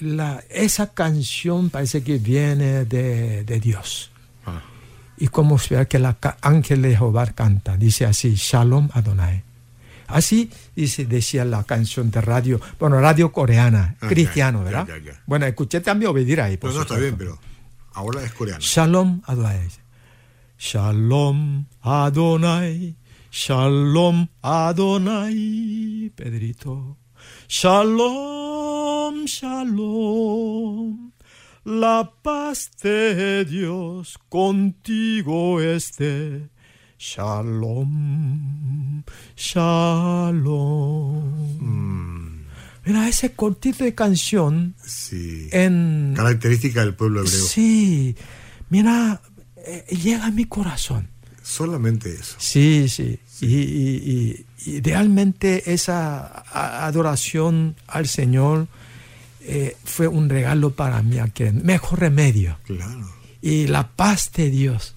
la, 0.00 0.44
esa 0.50 0.92
canción 0.92 1.70
parece 1.70 2.04
que 2.04 2.18
viene 2.18 2.84
de, 2.84 3.42
de 3.42 3.60
Dios. 3.60 4.12
Y 5.16 5.28
como 5.28 5.58
ve 5.70 5.86
que 5.86 5.98
el 5.98 6.14
ángel 6.40 6.82
de 6.82 6.96
Jehová 6.96 7.26
canta, 7.26 7.76
dice 7.76 8.04
así, 8.04 8.34
Shalom 8.34 8.88
Adonai, 8.92 9.44
Así 10.06 10.50
dice, 10.76 11.06
decía 11.06 11.44
la 11.44 11.64
canción 11.64 12.10
de 12.10 12.20
radio, 12.20 12.60
bueno, 12.78 13.00
radio 13.00 13.32
coreana, 13.32 13.96
ah, 14.00 14.08
cristiano, 14.08 14.62
¿verdad? 14.62 14.86
bueno, 15.26 15.46
escuché 15.46 15.80
también 15.80 16.10
obedir 16.10 16.40
ahí. 16.40 16.56
Por 16.56 16.70
no, 16.70 16.76
no, 16.76 16.82
está 16.82 16.98
bien, 16.98 17.16
pero 17.16 17.38
ahora 17.94 18.22
es 18.22 18.32
coreano. 18.32 18.60
Shalom 18.60 19.22
Adonai. 19.24 19.68
Shalom 20.58 21.66
Adonai. 21.80 22.96
Shalom 23.30 24.28
Adonai, 24.42 26.12
Pedrito. 26.14 26.98
Shalom, 27.48 29.24
shalom. 29.26 31.13
La 31.64 32.12
paz 32.22 32.70
de 32.82 33.44
Dios 33.46 34.18
contigo 34.28 35.62
esté. 35.62 36.50
Shalom, 36.98 39.02
shalom. 39.34 41.22
Mm. 41.58 42.44
Mira, 42.84 43.08
ese 43.08 43.32
cortito 43.32 43.82
de 43.82 43.94
canción. 43.94 44.74
Sí. 44.84 45.48
En, 45.52 46.12
Característica 46.14 46.80
del 46.80 46.94
pueblo 46.94 47.20
hebreo. 47.20 47.46
Sí. 47.46 48.14
Mira, 48.68 49.22
eh, 49.56 49.86
llega 50.02 50.26
a 50.26 50.30
mi 50.30 50.44
corazón. 50.44 51.08
Solamente 51.42 52.12
eso. 52.12 52.36
Sí, 52.38 52.90
sí. 52.90 53.18
Y, 53.40 54.44
realmente 54.80 55.72
esa 55.72 56.44
adoración 56.86 57.76
al 57.86 58.06
Señor 58.06 58.68
eh, 59.46 59.76
fue 59.84 60.08
un 60.08 60.28
regalo 60.28 60.70
para 60.70 61.02
mí, 61.02 61.18
aquel 61.18 61.54
mejor 61.54 62.00
remedio. 62.00 62.58
Claro. 62.64 63.10
Y 63.42 63.66
la 63.66 63.88
paz 63.88 64.32
de 64.32 64.50
Dios 64.50 64.94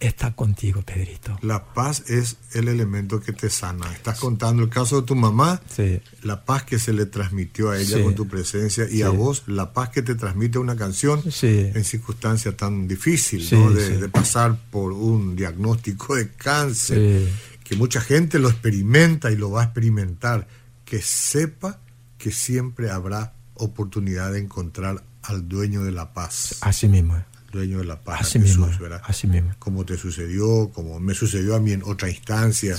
está 0.00 0.34
contigo, 0.34 0.82
Pedrito. 0.82 1.38
La 1.42 1.64
paz 1.72 2.04
es 2.08 2.36
el 2.52 2.68
elemento 2.68 3.20
que 3.20 3.32
te 3.32 3.50
sana. 3.50 3.92
Estás 3.92 4.18
contando 4.18 4.62
el 4.62 4.68
caso 4.68 5.00
de 5.00 5.06
tu 5.06 5.14
mamá, 5.14 5.60
sí. 5.74 6.00
la 6.22 6.44
paz 6.44 6.64
que 6.64 6.78
se 6.78 6.92
le 6.92 7.06
transmitió 7.06 7.70
a 7.70 7.78
ella 7.78 8.02
con 8.02 8.14
tu 8.14 8.28
presencia 8.28 8.86
y 8.90 9.02
a 9.02 9.08
vos 9.08 9.44
la 9.46 9.72
paz 9.72 9.88
que 9.90 10.02
te 10.02 10.14
transmite 10.14 10.58
una 10.58 10.76
canción 10.76 11.22
en 11.42 11.84
circunstancias 11.84 12.56
tan 12.56 12.86
difíciles, 12.86 13.52
¿no? 13.52 13.70
de, 13.70 14.08
pasar 14.08 14.58
por 14.70 14.92
un 14.92 15.34
diagnóstico 15.34 16.14
de 16.14 16.30
cáncer, 16.30 17.28
que 17.64 17.76
mucha 17.76 18.00
gente 18.00 18.38
lo 18.38 18.48
experimenta 18.48 19.30
y 19.30 19.36
lo 19.36 19.50
va 19.50 19.62
a 19.62 19.64
experimentar, 19.64 20.46
que 20.84 21.02
sepa 21.02 21.80
que 22.18 22.30
siempre 22.32 22.90
habrá 22.90 23.34
oportunidad 23.58 24.32
de 24.32 24.40
encontrar 24.40 25.02
al 25.22 25.48
dueño 25.48 25.84
de 25.84 25.92
la 25.92 26.12
paz. 26.14 26.56
Así 26.60 26.88
mismo 26.88 27.16
dueño 27.52 27.78
de 27.78 27.84
la 27.84 28.00
paz. 28.00 28.20
Así 28.22 28.38
mismo, 28.38 28.68
Así 29.04 29.26
mismo. 29.26 29.52
Como 29.58 29.84
te 29.84 29.96
sucedió, 29.96 30.70
como 30.72 31.00
me 31.00 31.14
sucedió 31.14 31.54
a 31.56 31.60
mí 31.60 31.72
en 31.72 31.82
otra 31.84 32.10
instancia. 32.10 32.76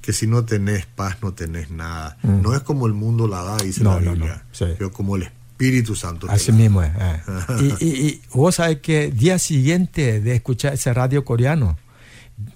Que 0.00 0.12
si 0.12 0.26
no 0.26 0.44
tenés 0.44 0.86
paz, 0.86 1.18
no 1.22 1.32
tenés 1.32 1.70
nada. 1.70 2.18
Mm. 2.22 2.42
No 2.42 2.56
es 2.56 2.62
como 2.62 2.86
el 2.86 2.92
mundo 2.92 3.28
la 3.28 3.44
da, 3.44 3.56
dice 3.58 3.84
la 3.84 3.98
Biblia, 3.98 4.44
pero 4.58 4.90
como 4.90 5.14
el 5.14 5.22
Espíritu 5.22 5.94
Santo. 5.94 6.26
Así 6.28 6.50
mismo 6.50 6.82
es. 6.82 6.90
Eh. 6.98 7.76
y, 7.80 7.86
y, 7.86 8.22
vos 8.34 8.56
sabés 8.56 8.80
que 8.80 9.12
día 9.12 9.38
siguiente 9.38 10.20
de 10.20 10.34
escuchar 10.34 10.74
ese 10.74 10.92
radio 10.92 11.24
coreano, 11.24 11.78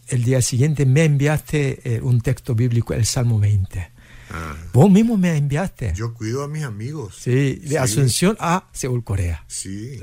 el 0.08 0.24
día 0.24 0.42
siguiente 0.42 0.86
me 0.86 1.04
enviaste 1.04 1.94
eh, 1.94 2.00
un 2.00 2.20
texto 2.20 2.56
bíblico, 2.56 2.94
el 2.94 3.06
Salmo 3.06 3.38
20. 3.38 3.92
Ah. 4.30 4.56
Vos 4.72 4.90
mismo 4.90 5.16
me 5.16 5.36
enviaste. 5.36 5.92
Yo 5.94 6.14
cuido 6.14 6.42
a 6.42 6.48
mis 6.48 6.64
amigos. 6.64 7.16
Sí, 7.20 7.56
de 7.56 7.78
Asunción 7.78 8.36
a 8.40 8.64
Seúl, 8.72 9.04
Corea. 9.04 9.44
Sí. 9.46 9.98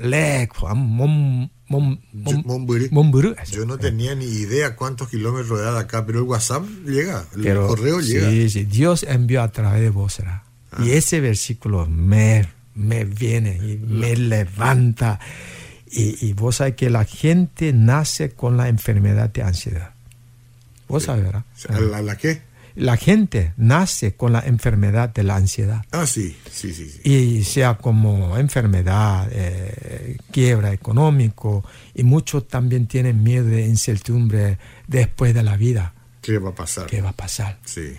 Yo 3.50 3.66
no 3.66 3.78
tenía 3.78 4.14
ni 4.14 4.26
idea 4.26 4.76
cuántos 4.76 5.08
kilómetros 5.08 5.60
era 5.60 5.72
de 5.72 5.80
acá, 5.80 6.06
pero 6.06 6.20
el 6.20 6.24
WhatsApp 6.24 6.64
llega, 6.86 7.24
el 7.34 7.56
correo 7.56 8.00
llega. 8.00 8.30
Sí, 8.30 8.50
sí, 8.50 8.64
Dios 8.64 9.04
envió 9.04 9.42
a 9.42 9.50
través 9.50 9.80
de 9.80 9.90
vos. 9.90 10.18
Y 10.18 10.22
ah. 10.24 10.94
ese 10.94 11.20
versículo 11.20 11.86
me, 11.86 12.48
me 12.74 13.04
viene 13.04 13.56
y 13.56 13.78
me 13.78 14.16
levanta. 14.16 15.20
Y, 15.96 16.32
vos 16.32 16.56
sabés 16.56 16.74
que 16.74 16.90
la 16.90 17.04
gente 17.04 17.72
nace 17.72 18.30
con 18.30 18.56
la 18.56 18.68
enfermedad 18.68 19.30
de 19.30 19.42
ansiedad. 19.42 19.94
Vos 20.88 21.04
sabés, 21.04 21.24
¿verdad? 21.24 21.44
¿La, 21.68 22.02
la 22.02 22.16
qué? 22.16 22.42
La 22.76 22.96
gente 22.96 23.52
nace 23.56 24.14
con 24.14 24.32
la 24.32 24.40
enfermedad 24.40 25.08
de 25.08 25.22
la 25.22 25.36
ansiedad. 25.36 25.84
Ah, 25.92 26.06
sí, 26.06 26.36
sí, 26.50 26.72
sí. 26.72 27.00
Y 27.04 27.44
sea 27.44 27.76
como 27.78 28.36
enfermedad, 28.36 29.28
eh, 29.30 30.16
quiebra 30.30 30.72
económico, 30.72 31.64
y 31.94 32.02
muchos 32.02 32.48
también 32.48 32.86
tienen 32.86 33.22
miedo 33.22 33.46
de 33.46 33.66
incertidumbre 33.66 34.58
después 34.88 35.34
de 35.34 35.42
la 35.42 35.56
vida. 35.56 35.94
¿Qué 36.20 36.38
va 36.38 36.50
a 36.50 36.54
pasar? 36.54 36.86
¿Qué 36.86 37.00
va 37.00 37.10
a 37.10 37.14
pasar? 37.14 37.58
Sí. 37.64 37.92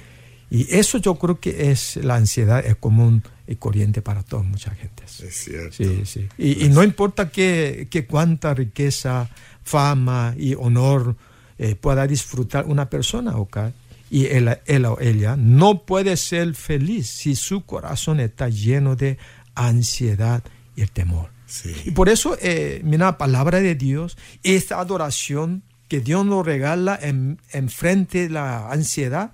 Y 0.50 0.74
eso 0.76 0.98
yo 0.98 1.16
creo 1.16 1.40
que 1.40 1.72
es 1.72 1.96
la 1.98 2.16
ansiedad, 2.16 2.66
es 2.66 2.76
común 2.76 3.24
y 3.48 3.56
corriente 3.56 4.02
para 4.02 4.24
todas 4.24 4.46
mucha 4.46 4.72
gente. 4.72 5.04
Es 5.06 5.36
cierto. 5.36 5.76
Sí, 5.76 6.06
sí. 6.06 6.28
Y, 6.38 6.70
no 6.70 6.84
importa 6.84 7.30
que, 7.30 8.06
cuánta 8.10 8.54
riqueza, 8.54 9.30
fama 9.64 10.36
y 10.38 10.54
honor 10.54 11.16
eh, 11.58 11.76
pueda 11.76 12.06
disfrutar 12.06 12.66
una 12.66 12.90
persona, 12.90 13.38
¿ok? 13.38 13.58
Y 14.10 14.28
él, 14.28 14.48
o 14.86 15.00
ella 15.00 15.36
no 15.38 15.86
puede 15.86 16.18
ser 16.18 16.56
feliz 16.56 17.10
si 17.10 17.36
su 17.36 17.66
corazón 17.66 18.20
está 18.20 18.50
lleno 18.50 18.96
de 18.96 19.18
ansiedad 19.56 20.44
y 20.76 20.82
el 20.82 20.92
temor. 20.92 21.32
Y 21.86 21.92
por 21.92 22.10
eso, 22.10 22.38
eh, 22.42 22.82
mira, 22.84 23.06
la 23.06 23.18
palabra 23.18 23.62
de 23.62 23.76
Dios, 23.76 24.18
esta 24.44 24.80
adoración 24.80 25.64
que 25.88 26.02
Dios 26.02 26.26
nos 26.26 26.46
regala 26.46 27.00
en, 27.02 27.38
frente 27.70 28.24
de 28.24 28.30
la 28.30 28.72
ansiedad 28.72 29.32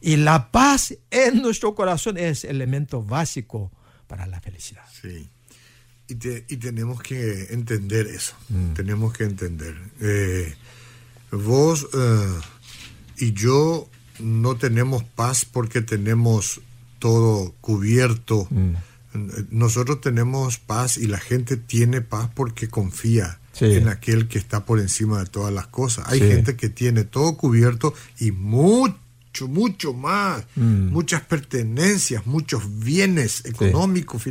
y 0.00 0.16
la 0.16 0.50
paz 0.50 0.94
en 1.10 1.40
nuestro 1.40 1.74
corazón 1.74 2.18
es 2.18 2.44
elemento 2.44 3.02
básico 3.02 3.70
para 4.06 4.26
la 4.26 4.40
felicidad. 4.40 4.84
Sí. 5.00 5.28
Y, 6.08 6.14
tenemos 6.56 7.00
que 7.00 7.46
entender 7.50 8.06
eso. 8.08 8.34
Mm. 8.48 8.74
Tenemos 8.74 9.12
que 9.14 9.24
entender. 9.24 9.74
Eh, 10.00 10.54
vos 11.30 11.86
eh, 11.94 12.40
y 13.18 13.32
yo 13.32 13.88
no 14.22 14.56
tenemos 14.56 15.04
paz 15.04 15.44
porque 15.44 15.82
tenemos 15.82 16.60
todo 16.98 17.54
cubierto. 17.60 18.46
Mm. 18.50 18.74
Nosotros 19.50 20.00
tenemos 20.00 20.58
paz 20.58 20.96
y 20.96 21.06
la 21.06 21.18
gente 21.18 21.56
tiene 21.56 22.00
paz 22.00 22.30
porque 22.34 22.68
confía 22.68 23.38
en 23.60 23.88
aquel 23.88 24.28
que 24.28 24.38
está 24.38 24.64
por 24.64 24.80
encima 24.80 25.18
de 25.18 25.26
todas 25.26 25.52
las 25.52 25.66
cosas. 25.66 26.06
Hay 26.08 26.20
gente 26.20 26.56
que 26.56 26.68
tiene 26.68 27.04
todo 27.04 27.36
cubierto 27.36 27.92
y 28.18 28.32
mucho, 28.32 29.48
mucho 29.48 29.92
más, 29.92 30.46
mm. 30.56 30.88
muchas 30.88 31.22
pertenencias, 31.22 32.26
muchos 32.26 32.62
bienes 32.78 33.44
económicos 33.44 34.22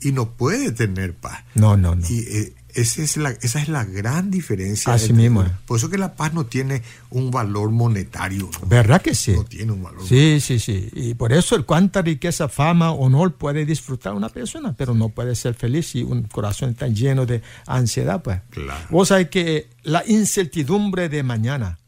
y 0.00 0.12
no 0.12 0.30
puede 0.32 0.72
tener 0.72 1.14
paz. 1.14 1.44
No, 1.54 1.76
no, 1.76 1.94
no. 1.94 2.06
Y 2.08 2.18
eh, 2.20 2.54
esa 2.76 3.02
es 3.02 3.16
la, 3.16 3.30
esa 3.30 3.60
es 3.60 3.68
la 3.68 3.84
gran 3.84 4.30
diferencia. 4.30 4.92
Así 4.92 5.12
mismo. 5.12 5.44
Por 5.66 5.78
eso 5.78 5.88
que 5.88 5.96
la 5.96 6.14
paz 6.14 6.34
no 6.34 6.44
tiene 6.44 6.82
un 7.10 7.30
valor 7.30 7.70
monetario. 7.70 8.50
¿Verdad 8.66 9.00
que 9.00 9.14
sí? 9.14 9.32
No 9.32 9.44
tiene 9.44 9.72
un 9.72 9.82
valor. 9.82 10.06
Sí, 10.06 10.40
sí, 10.40 10.58
sí. 10.58 10.88
Y 10.92 11.14
por 11.14 11.32
eso 11.32 11.56
el 11.56 11.64
cuánta 11.64 12.02
riqueza, 12.02 12.48
fama, 12.48 12.92
honor 12.92 13.34
puede 13.34 13.64
disfrutar 13.64 14.12
una 14.12 14.28
persona, 14.28 14.74
pero 14.76 14.94
no 14.94 15.08
puede 15.08 15.34
ser 15.34 15.54
feliz 15.54 15.88
si 15.88 16.02
un 16.02 16.24
corazón 16.24 16.70
está 16.70 16.88
lleno 16.88 17.24
de 17.24 17.40
ansiedad. 17.66 18.22
Pues. 18.22 18.42
Claro. 18.50 18.86
Vos 18.90 19.08
sabés 19.08 19.30
que 19.30 19.70
la 19.82 20.04
incertidumbre 20.06 21.08
de 21.08 21.22
mañana 21.22 21.78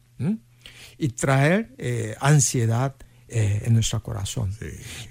y 0.96 1.08
traer 1.10 1.74
eh, 1.78 2.16
ansiedad 2.20 2.96
eh, 3.28 3.62
en 3.64 3.74
nuestro 3.74 4.02
corazón. 4.02 4.50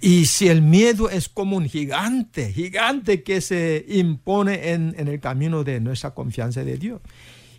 Y 0.01 0.25
si 0.25 0.47
el 0.47 0.63
miedo 0.63 1.09
es 1.09 1.29
como 1.29 1.55
un 1.55 1.69
gigante, 1.69 2.51
gigante 2.51 3.21
que 3.21 3.41
se 3.41 3.85
impone 3.87 4.71
en, 4.71 4.95
el 4.97 5.19
camino 5.19 5.63
de 5.63 5.79
nuestra 5.79 6.11
confianza 6.11 6.63
de 6.63 6.77
Dios. 6.77 7.01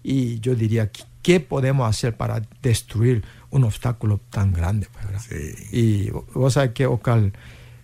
Y 0.03 0.41
yo 0.41 0.55
diría, 0.57 0.91
¿qué 1.23 1.39
podemos 1.39 1.89
hacer 1.89 2.17
para 2.17 2.43
destruir 2.61 3.23
un 3.51 3.65
obstáculo 3.65 4.21
tan 4.31 4.53
grande? 4.53 4.89
Y 5.71 6.11
vos 6.11 6.55
sabés 6.55 6.73
que, 6.73 6.87
Ocal, 6.87 7.33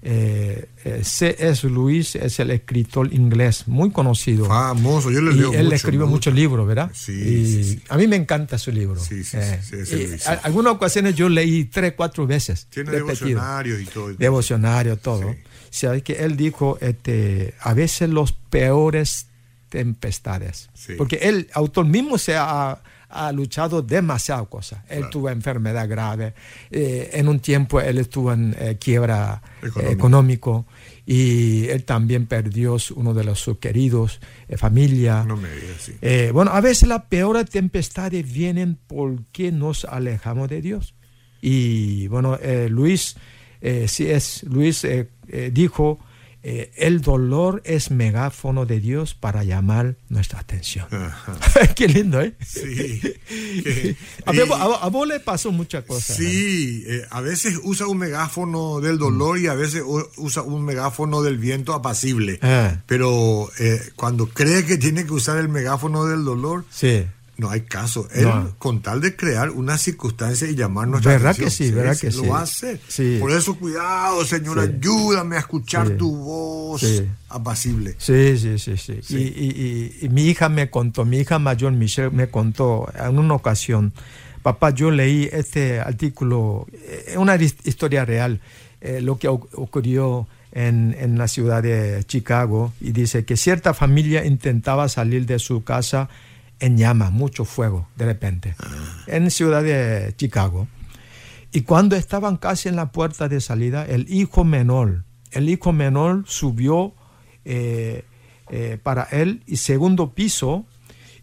eh, 0.07 0.69
eh, 0.85 1.01
C.S. 1.03 1.67
Lewis 1.67 2.15
es 2.17 2.39
el 2.39 2.51
escritor 2.51 3.11
inglés 3.15 3.67
muy 3.67 3.91
conocido. 3.91 4.45
Famoso, 4.45 5.11
yo 5.11 5.23
le 5.23 5.33
leo 5.33 5.55
y 5.55 5.57
Él 5.57 5.73
escribió 5.73 6.07
muchos 6.07 6.35
libros, 6.35 6.67
¿verdad? 6.67 6.91
Sí, 6.93 7.81
A 7.89 7.97
mí 7.97 8.07
me 8.07 8.17
encanta 8.17 8.59
su 8.59 8.71
libro. 8.71 9.01
Sí, 9.01 9.25
sí, 9.25 9.39
eh, 9.39 10.19
Algunas 10.43 10.75
ocasiones 10.75 11.15
yo 11.15 11.31
leí 11.31 11.65
tres, 11.65 11.95
cuatro 11.97 12.27
veces. 12.27 12.67
Tiene 12.69 12.91
devocionario 12.91 13.81
y 13.81 13.87
todo. 13.87 14.13
Devocionario, 14.13 14.99
todo. 14.99 15.35
Sabes 15.71 16.03
que 16.03 16.13
él 16.25 16.37
dijo, 16.37 16.77
este, 16.83 17.55
a 17.61 17.73
veces 17.73 18.11
los 18.11 18.33
peores 18.33 19.29
tempestades. 19.71 20.69
Porque 20.99 21.17
él, 21.23 21.49
autor 21.55 21.87
mismo, 21.87 22.19
se 22.19 22.37
ha 22.37 22.83
ha 23.15 23.33
luchado 23.33 23.81
demasiado 23.81 24.49
cosas. 24.51 24.83
Él 24.89 25.05
tuvo 25.11 25.31
enfermedad 25.31 25.89
grave, 25.89 26.35
eh, 26.71 27.11
en 27.15 27.29
un 27.29 27.39
tiempo 27.39 27.81
él 27.81 27.99
estuvo 27.99 28.33
en 28.33 28.55
eh, 28.59 28.77
quiebra 28.79 29.41
económico. 29.83 30.67
y 31.07 31.69
él 31.69 31.85
también 31.85 32.27
perdió 32.27 32.77
uno 32.97 33.13
de 33.13 33.25
los 33.25 33.39
sus 33.39 33.59
queridos, 33.59 34.21
eh, 34.49 34.57
familia. 34.57 35.25
No 35.25 35.37
me 35.37 36.33
bueno, 36.33 36.51
a 36.51 36.61
veces 36.61 36.89
las 36.89 37.03
peores 37.05 37.49
tempestades 37.51 38.31
vienen 38.31 38.79
porque 38.87 39.53
nos 39.53 39.85
alejamos 39.85 40.49
de 40.49 40.61
Dios. 40.61 40.95
Y 41.41 42.09
bueno, 42.09 42.39
Luis, 42.71 43.17
sí 43.87 44.11
es, 44.11 44.43
Luis 44.45 44.87
dijo, 45.53 45.99
el 46.45 47.01
dolor 47.01 47.63
es 47.65 47.91
megáfono 47.91 48.67
de 48.67 48.79
Dios 48.79 49.15
para 49.15 49.45
llamar 49.45 49.97
nuestra 50.09 50.41
atención. 50.41 50.87
Qué 51.75 51.89
lindo, 51.89 52.21
¿eh? 52.21 52.35
Sí. 52.45 53.01
a, 54.27 54.89
vos, 54.89 55.09
le 55.09 55.21
pasó 55.21 55.53
muchas 55.53 55.85
cosas. 55.85 56.17
Sí, 56.17 56.85
a 57.11 57.21
veces 57.21 57.59
usa 57.63 57.87
un 57.87 57.99
megáfono 57.99 58.81
del 58.81 58.99
dolor 58.99 59.39
y 59.39 59.47
a 59.47 59.55
veces 59.55 59.83
usa 60.17 60.43
un 60.43 60.65
megáfono 60.65 61.23
del 61.23 61.39
viento 61.39 61.73
apacible. 61.73 62.39
Ah. 62.43 62.83
Pero 62.87 63.51
cuando 63.97 64.29
cree 64.29 64.67
que 64.67 64.77
tiene 64.77 65.07
que 65.07 65.13
usar 65.13 65.39
el 65.39 65.49
megáfono 65.49 66.05
del 66.05 66.25
dolor, 66.25 66.65
sí 66.71 67.05
no 67.37 67.51
hay 67.51 67.63
caso. 67.63 68.09
Él, 68.13 68.29
con 68.59 68.81
tal 68.81 69.01
de 69.01 69.17
crear 69.17 69.51
una 69.51 69.77
circunstancia 69.77 70.49
y 70.49 70.55
llamar 70.55 70.89
nuestra 70.89 71.13
¿Verdad 71.13 71.33
atención, 71.33 71.49
que 71.49 71.73
sí? 71.73 71.73
¿Verdad 71.73 71.99
que 71.99 72.11
lo 72.11 72.23
sí? 72.23 72.79
hace. 72.79 73.19
Por 73.19 73.33
eso, 73.33 73.57
cuidado, 73.57 74.25
Señor, 74.25 74.61
ayúdame 74.61 75.37
a 75.37 75.41
escuchar 75.41 75.91
tu 75.91 76.15
voz 76.17 76.85
apacible. 77.29 77.97
Sí, 77.99 78.39
sí, 78.39 78.59
sí. 78.59 78.77
sí. 78.77 79.15
Y, 80.01 80.09
mi 80.09 80.27
hija 80.27 80.49
me 80.49 80.71
contó, 80.71 81.05
mi 81.05 81.19
hija 81.19 81.39
mayor, 81.39 81.73
Michelle, 81.73 82.11
me 82.11 82.29
contó 82.29 82.89
en 82.95 83.19
una 83.19 83.35
ocasión, 83.35 83.93
papá, 84.43 84.71
yo 84.71 84.91
leí 84.91 85.29
este 85.33 85.81
artículo, 85.81 86.67
es 86.73 87.15
eh, 87.15 87.19
una 87.19 87.35
historia 87.37 88.05
real, 88.05 88.41
eh, 88.81 89.01
lo 89.01 89.19
que 89.19 89.29
ocurrió 89.29 90.29
en, 90.53 90.95
en 90.99 91.19
la 91.19 91.27
ciudad 91.27 91.63
de 91.63 92.05
Chicago, 92.05 92.73
y 92.81 92.93
dice 92.93 93.25
que 93.25 93.37
cierta 93.37 93.75
familia 93.75 94.25
intentaba 94.25 94.89
salir 94.89 95.27
de 95.27 95.41
su 95.41 95.65
casa 95.65 96.09
en 96.61 96.77
llamas, 96.77 97.13
mucho 97.13 97.45
fuego, 97.45 97.89
de 97.97 98.07
repente, 98.07 98.55
ah. 98.59 99.05
en 99.07 99.31
ciudad 99.31 99.63
de 99.63 100.15
Chicago. 100.17 100.69
Y 101.53 101.63
cuando 101.63 101.97
estaban 101.97 102.37
casi 102.37 102.69
en 102.69 102.77
la 102.77 102.91
puerta 102.91 103.29
de 103.29 103.41
salida, 103.41 103.87
el 103.87 104.07
hijo 104.09 104.45
menor, 104.45 105.05
el 105.31 105.49
hijo 105.49 105.73
menor 105.73 106.25
subió 106.27 106.95
eh, 107.45 108.05
eh, 108.51 108.79
para 108.83 109.05
él 109.05 109.43
y 109.47 109.57
segundo 109.59 110.15
piso 110.15 110.67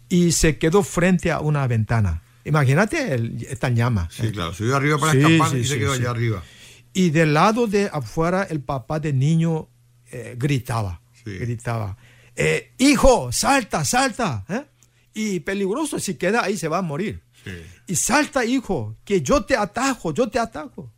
y 0.08 0.32
se 0.32 0.58
quedó 0.58 0.82
frente 0.82 1.30
a 1.30 1.40
una 1.40 1.66
ventana. 1.66 2.22
Imagínate 2.44 3.14
el, 3.14 3.46
esta 3.48 3.68
llama. 3.68 4.08
Sí, 4.10 4.32
claro, 4.32 4.54
subió 4.54 4.76
arriba 4.76 4.98
para 4.98 5.12
escapar 5.12 5.56
y 5.56 5.64
se 5.64 5.78
quedó 5.78 5.92
allá 5.92 6.10
arriba. 6.10 6.42
Y 6.92 7.10
del 7.10 7.34
lado 7.34 7.66
de 7.66 7.88
afuera 7.92 8.46
el 8.48 8.60
papá 8.60 9.00
del 9.00 9.18
niño 9.18 9.68
eh, 10.10 10.34
gritaba, 10.38 11.00
gritaba, 11.24 11.96
hijo, 12.78 13.32
salta, 13.32 13.84
salta 13.84 14.44
y 15.14 15.40
peligroso, 15.40 15.98
si 15.98 16.14
queda 16.14 16.44
ahí 16.44 16.56
se 16.56 16.68
va 16.68 16.78
a 16.78 16.82
morir. 16.82 17.22
Y 17.86 17.96
salta, 17.96 18.44
hijo, 18.44 18.96
que 19.04 19.20
yo 19.22 19.44
te 19.44 19.56
atajo, 19.56 20.14
yo 20.14 20.28
te 20.28 20.38
atajo. 20.38 20.92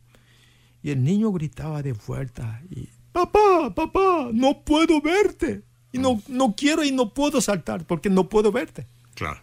Y 0.83 0.91
el 0.91 1.03
niño 1.03 1.31
gritaba 1.31 1.81
de 1.81 1.93
vuelta, 1.93 2.61
y, 2.69 2.87
papá, 3.11 3.73
papá, 3.73 4.29
no 4.31 4.61
puedo 4.61 5.01
verte. 5.01 5.63
Y 5.91 5.97
no, 5.97 6.21
no 6.27 6.53
quiero 6.55 6.83
y 6.83 6.91
no 6.91 7.13
puedo 7.13 7.39
saltar 7.41 7.85
porque 7.85 8.09
no 8.09 8.27
puedo 8.27 8.51
verte. 8.51 8.85
Claro. 9.15 9.39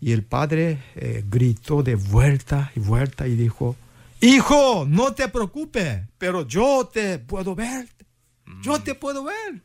Y 0.00 0.12
el 0.12 0.22
padre 0.22 0.78
eh, 0.94 1.24
gritó 1.26 1.82
de 1.82 1.96
vuelta 1.96 2.70
y 2.76 2.80
vuelta 2.80 3.26
y 3.26 3.34
dijo, 3.34 3.74
hijo, 4.20 4.86
no 4.86 5.14
te 5.14 5.28
preocupes, 5.28 6.02
pero 6.18 6.46
yo 6.46 6.88
te 6.92 7.18
puedo 7.18 7.54
ver. 7.54 7.88
Yo 8.62 8.80
te 8.80 8.94
puedo 8.94 9.24
ver. 9.24 9.62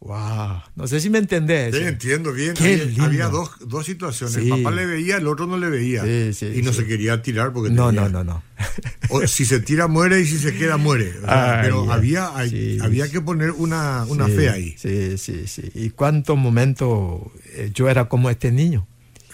Wow, 0.00 0.62
no 0.76 0.86
sé 0.86 0.98
si 0.98 1.10
me 1.10 1.18
entendés. 1.18 1.76
Sí, 1.76 1.82
entiendo 1.82 2.32
bien. 2.32 2.54
había, 3.00 3.28
dos, 3.28 3.50
dos, 3.60 3.84
situaciones. 3.84 4.34
El 4.38 4.48
papá 4.48 4.70
le 4.70 4.86
veía, 4.86 5.18
el 5.18 5.26
otro 5.26 5.46
no 5.46 5.58
le 5.58 5.68
veía. 5.68 6.04
y 6.06 6.62
no 6.62 6.72
se 6.72 6.86
quería 6.86 7.20
tirar 7.20 7.52
porque 7.52 7.70
No, 7.70 7.92
no, 7.92 8.08
no, 8.08 8.24
no. 8.24 8.42
si 9.26 9.44
se 9.44 9.60
tira 9.60 9.88
muere 9.88 10.20
y 10.20 10.26
si 10.26 10.38
se 10.38 10.54
queda 10.54 10.78
muere. 10.78 11.12
pero 11.62 11.92
había, 11.92 12.28
había 12.28 13.10
que 13.10 13.20
poner 13.20 13.50
una, 13.50 14.06
una 14.08 14.26
fe 14.26 14.48
ahí. 14.48 14.74
Sí, 14.78 15.18
sí, 15.18 15.46
sí. 15.46 15.70
Y 15.74 15.90
cuántos 15.90 16.38
momentos 16.38 17.20
eh, 17.52 17.70
yo 17.74 17.90
era 17.90 18.08
como 18.08 18.30
este 18.30 18.50
niño. 18.50 18.86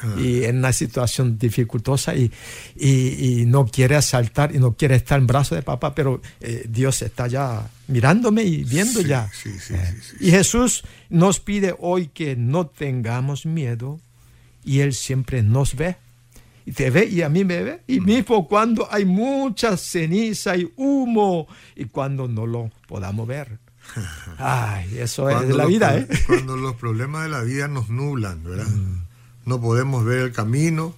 Ah. 0.02 0.14
y 0.18 0.44
en 0.44 0.58
una 0.58 0.74
situación 0.74 1.38
dificultosa 1.38 2.14
y, 2.14 2.30
y, 2.76 3.46
no 3.46 3.66
quiere 3.66 3.96
asaltar 3.96 4.54
y 4.54 4.58
no 4.58 4.74
quiere 4.74 4.94
estar 4.94 5.18
en 5.18 5.26
brazos 5.26 5.56
de 5.56 5.62
papá, 5.62 5.94
pero 5.94 6.20
eh, 6.40 6.66
Dios 6.68 7.00
está 7.00 7.26
ya 7.28 7.66
mirándome 7.88 8.42
y 8.42 8.64
viendo 8.64 9.00
ya. 9.00 9.30
Eh, 9.46 9.94
y 10.20 10.30
Jesús 10.30 10.84
nos 11.08 11.40
pide 11.40 11.74
hoy 11.78 12.08
que 12.08 12.36
no 12.36 12.66
tengamos 12.66 13.46
miedo 13.46 13.98
y 14.64 14.80
Él 14.80 14.92
siempre 14.92 15.42
nos 15.42 15.74
ve. 15.74 15.96
Y 16.66 16.72
te 16.72 16.90
ve 16.90 17.06
y 17.06 17.22
a 17.22 17.30
mí 17.30 17.44
me 17.44 17.62
ve. 17.62 17.82
Y 17.86 18.00
mm. 18.00 18.04
mismo 18.04 18.48
cuando 18.48 18.92
hay 18.92 19.06
mucha 19.06 19.78
ceniza 19.78 20.56
y 20.56 20.70
humo 20.76 21.46
y 21.74 21.86
cuando 21.86 22.28
no 22.28 22.46
lo 22.46 22.70
podamos 22.86 23.26
ver. 23.26 23.58
Ay, 24.38 24.98
eso 24.98 25.30
es 25.30 25.48
de 25.48 25.54
la 25.54 25.64
vida, 25.64 25.96
¿eh? 25.96 26.08
Cuando 26.26 26.56
los 26.56 26.74
problemas 26.74 27.22
de 27.22 27.30
la 27.30 27.42
vida 27.42 27.68
nos 27.68 27.88
nublan, 27.88 28.42
¿verdad? 28.44 28.66
Mm 28.66 29.05
no 29.46 29.60
podemos 29.60 30.04
ver 30.04 30.18
el 30.18 30.32
camino, 30.32 30.94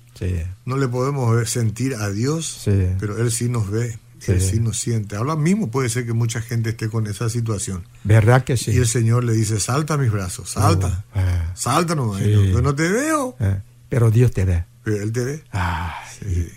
no 0.65 0.77
le 0.77 0.89
podemos 0.89 1.35
ver, 1.37 1.47
sentir 1.47 1.95
a 1.95 2.11
Dios, 2.11 2.63
pero 2.99 3.19
Él 3.19 3.31
sí 3.31 3.49
nos 3.49 3.71
ve, 3.71 3.99
Él 4.27 4.41
sí 4.41 4.59
nos 4.59 4.81
siente. 4.81 5.17
Ahora 5.17 5.37
mismo 5.37 5.71
puede 5.71 5.91
ser 5.91 6.07
que 6.07 6.15
mucha 6.15 6.41
gente 6.41 6.71
esté 6.71 6.89
con 6.89 7.07
esa 7.07 7.29
situación. 7.29 7.85
¿Verdad 8.05 8.43
que 8.45 8.57
sí? 8.57 8.73
Y 8.73 8.79
el 8.79 8.89
Señor 8.89 9.23
le 9.25 9.35
dice, 9.35 9.61
salta 9.61 9.95
a 9.95 9.97
mis 9.99 10.11
brazos, 10.11 10.51
salta, 10.51 11.05
oh, 11.15 11.19
eh. 11.21 11.43
salta 11.55 11.95
nomás, 11.95 12.23
yo 12.23 12.61
no 12.63 12.75
te 12.75 12.89
veo. 12.89 13.37
Eh, 13.39 13.61
pero 13.89 14.11
Dios 14.11 14.33
te 14.33 14.45
ve. 14.47 14.65
Pero 14.83 15.03
Él 15.03 15.13
te 15.13 15.25
ve. 15.25 15.45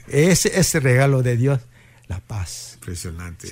ese, 0.07 0.57
ese 0.57 0.79
regalo 0.79 1.21
de 1.21 1.35
Dios, 1.35 1.59
la 2.07 2.21
paz. 2.21 2.71
Impresionante. 2.75 3.47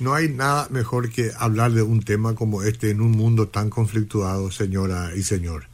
No 0.00 0.14
hay 0.14 0.30
nada 0.30 0.66
mejor 0.70 1.10
que 1.10 1.30
hablar 1.38 1.72
de 1.72 1.82
un 1.82 2.02
tema 2.02 2.34
como 2.34 2.62
este 2.62 2.90
en 2.90 3.00
un 3.00 3.12
mundo 3.12 3.46
tan 3.48 3.70
conflictuado, 3.70 4.50
señora 4.50 5.12
y 5.14 5.22
señor. 5.22 5.68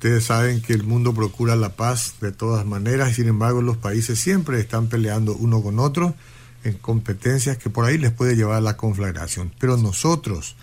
Ustedes 0.00 0.24
saben 0.24 0.62
que 0.62 0.72
el 0.72 0.82
mundo 0.82 1.12
procura 1.12 1.56
la 1.56 1.76
paz 1.76 2.14
de 2.22 2.32
todas 2.32 2.64
maneras 2.64 3.16
sin 3.16 3.28
embargo 3.28 3.60
los 3.60 3.76
países 3.76 4.18
siempre 4.18 4.58
están 4.58 4.86
peleando 4.86 5.36
uno 5.36 5.62
con 5.62 5.78
otro 5.78 6.14
en 6.64 6.72
competencias 6.78 7.58
que 7.58 7.68
por 7.68 7.84
ahí 7.84 7.98
les 7.98 8.10
puede 8.10 8.34
llevar 8.34 8.56
a 8.56 8.60
la 8.62 8.78
conflagración. 8.78 9.52
Pero 9.58 9.76
nosotros, 9.76 10.56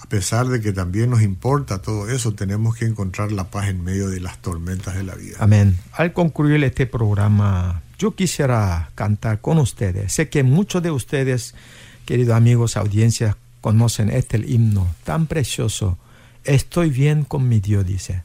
a 0.00 0.08
pesar 0.08 0.48
de 0.48 0.60
que 0.60 0.72
también 0.72 1.10
nos 1.10 1.22
importa 1.22 1.80
todo 1.80 2.10
eso, 2.10 2.34
tenemos 2.34 2.74
que 2.74 2.84
encontrar 2.84 3.30
la 3.30 3.52
paz 3.52 3.68
en 3.68 3.84
medio 3.84 4.08
de 4.08 4.18
las 4.18 4.42
tormentas 4.42 4.96
de 4.96 5.04
la 5.04 5.14
vida. 5.14 5.36
Amén. 5.38 5.78
Al 5.92 6.12
concluir 6.12 6.64
este 6.64 6.86
programa, 6.86 7.82
yo 8.00 8.16
quisiera 8.16 8.90
cantar 8.96 9.40
con 9.40 9.58
ustedes. 9.58 10.12
Sé 10.12 10.28
que 10.28 10.42
muchos 10.42 10.82
de 10.82 10.90
ustedes, 10.90 11.54
queridos 12.04 12.34
amigos, 12.34 12.76
audiencias, 12.76 13.36
conocen 13.60 14.10
este 14.10 14.38
himno 14.38 14.92
tan 15.04 15.28
precioso. 15.28 15.98
Estoy 16.42 16.90
bien 16.90 17.22
con 17.22 17.48
mi 17.48 17.60
Dios, 17.60 17.86
dice. 17.86 18.24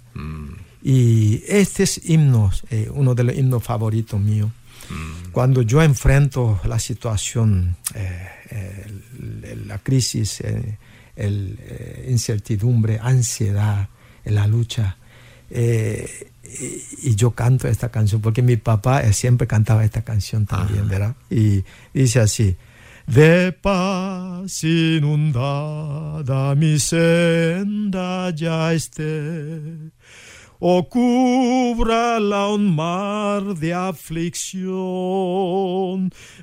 Y 0.82 1.44
este 1.48 1.84
es 1.84 2.02
himno, 2.10 2.52
eh, 2.70 2.90
uno 2.94 3.16
de 3.16 3.24
los 3.24 3.36
himnos 3.36 3.64
favoritos 3.64 4.20
míos. 4.20 4.50
Mm. 4.90 5.32
Cuando 5.32 5.62
yo 5.62 5.82
enfrento 5.82 6.60
la 6.66 6.80
situación, 6.80 7.76
eh, 7.94 8.86
la 9.66 9.80
crisis, 9.80 10.42
eh, 10.42 10.78
el, 11.16 11.60
incertidumbre, 12.08 13.00
ansiedad, 13.02 13.90
la 14.26 14.48
lucha, 14.48 14.98
y, 15.50 17.16
yo 17.16 17.32
canto 17.32 17.68
esta 17.68 17.90
canción, 17.90 18.22
porque 18.22 18.42
mi 18.42 18.58
papá 18.58 19.12
siempre 19.12 19.48
cantaba 19.48 19.84
esta 19.84 20.04
canción 20.04 20.46
también, 20.46 20.88
¿verdad? 20.88 21.16
Y 21.30 21.64
dice 21.94 22.20
así, 22.20 22.56
de 23.08 23.52
paz 23.62 24.64
inundada 24.64 26.54
mi 26.56 26.78
senda 26.80 28.32
ya 28.36 28.74
esté 28.74 29.92
o 30.60 30.84
cúbrala 30.84 32.48
un 32.48 32.76
mar 32.76 33.54
de 33.56 33.74
aflicción, 33.74 34.68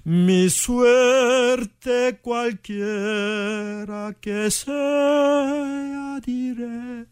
mi 0.04 0.48
suerte 0.48 2.20
cualquiera 2.22 2.84
que 4.20 4.50
sea, 4.50 6.20
diré, 6.24 7.06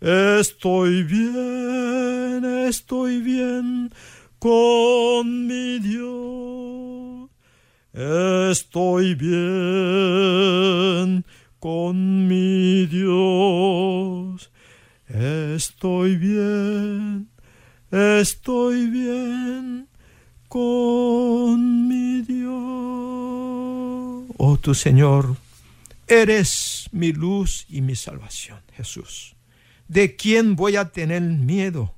estoy 0.00 1.02
bien, 1.02 2.44
estoy 2.68 3.20
bien 3.20 3.90
con 4.38 5.48
mi 5.48 5.80
Dios, 5.80 7.27
estoy 7.98 9.14
bien 9.14 9.34
con 11.58 12.28
mi 12.28 12.86
Dios 12.86 14.50
Estoy 15.08 16.16
bien, 16.16 17.30
estoy 17.90 18.90
bien 18.90 19.88
con 20.48 21.88
mi 21.88 22.20
Dios. 22.20 22.52
Oh 24.36 24.58
tu 24.60 24.74
Señor, 24.74 25.34
eres 26.06 26.90
mi 26.92 27.12
luz 27.12 27.64
y 27.70 27.80
mi 27.80 27.96
salvación, 27.96 28.60
Jesús. 28.74 29.34
¿De 29.88 30.14
quién 30.14 30.56
voy 30.56 30.76
a 30.76 30.90
tener 30.90 31.22
miedo? 31.22 31.94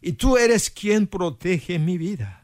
Y 0.00 0.14
tú 0.14 0.36
eres 0.36 0.68
quien 0.68 1.06
protege 1.06 1.78
mi 1.78 1.98
vida. 1.98 2.41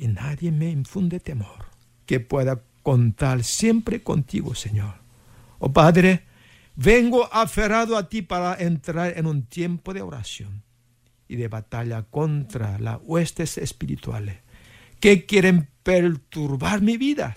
Y 0.00 0.08
nadie 0.08 0.50
me 0.50 0.70
infunde 0.70 1.20
temor, 1.20 1.66
que 2.06 2.20
pueda 2.20 2.62
contar 2.82 3.44
siempre 3.44 4.02
contigo, 4.02 4.54
Señor. 4.54 4.94
Oh 5.58 5.70
Padre, 5.70 6.22
vengo 6.74 7.28
aferrado 7.30 7.98
a 7.98 8.08
ti 8.08 8.22
para 8.22 8.54
entrar 8.54 9.18
en 9.18 9.26
un 9.26 9.42
tiempo 9.42 9.92
de 9.92 10.00
oración 10.00 10.62
y 11.28 11.36
de 11.36 11.48
batalla 11.48 12.02
contra 12.04 12.78
las 12.78 12.98
huestes 13.02 13.58
espirituales 13.58 14.38
que 15.00 15.26
quieren 15.26 15.68
perturbar 15.82 16.80
mi 16.80 16.96
vida 16.96 17.36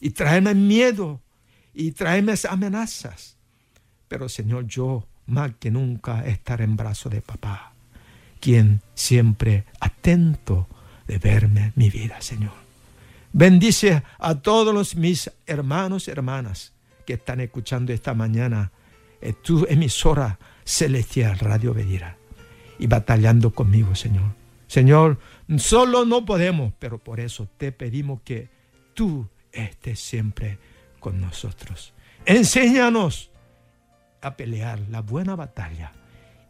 y 0.00 0.10
traerme 0.10 0.54
miedo 0.54 1.20
y 1.74 1.90
traerme 1.90 2.34
amenazas. 2.48 3.36
Pero 4.06 4.28
Señor, 4.28 4.68
yo 4.68 5.08
más 5.26 5.54
que 5.58 5.72
nunca 5.72 6.24
estar 6.24 6.60
en 6.60 6.76
brazos 6.76 7.10
de 7.10 7.20
papá, 7.20 7.72
quien 8.38 8.80
siempre 8.94 9.64
atento 9.80 10.68
de 11.10 11.18
verme 11.18 11.72
mi 11.74 11.90
vida, 11.90 12.20
Señor. 12.20 12.52
Bendice 13.32 14.04
a 14.20 14.36
todos 14.36 14.72
los 14.72 14.94
mis 14.94 15.28
hermanos 15.44 16.06
y 16.06 16.12
hermanas 16.12 16.72
que 17.04 17.14
están 17.14 17.40
escuchando 17.40 17.92
esta 17.92 18.14
mañana 18.14 18.70
en 19.20 19.34
tu 19.42 19.66
emisora 19.68 20.38
celestial 20.64 21.36
Radio 21.40 21.74
Vedira 21.74 22.16
y 22.78 22.86
batallando 22.86 23.52
conmigo, 23.52 23.96
Señor. 23.96 24.34
Señor, 24.68 25.18
solo 25.58 26.04
no 26.04 26.24
podemos, 26.24 26.72
pero 26.78 26.98
por 26.98 27.18
eso 27.18 27.48
te 27.56 27.72
pedimos 27.72 28.20
que 28.22 28.48
tú 28.94 29.28
estés 29.50 29.98
siempre 29.98 30.58
con 31.00 31.20
nosotros. 31.20 31.92
Enséñanos 32.24 33.32
a 34.20 34.36
pelear 34.36 34.78
la 34.90 35.00
buena 35.00 35.34
batalla 35.34 35.90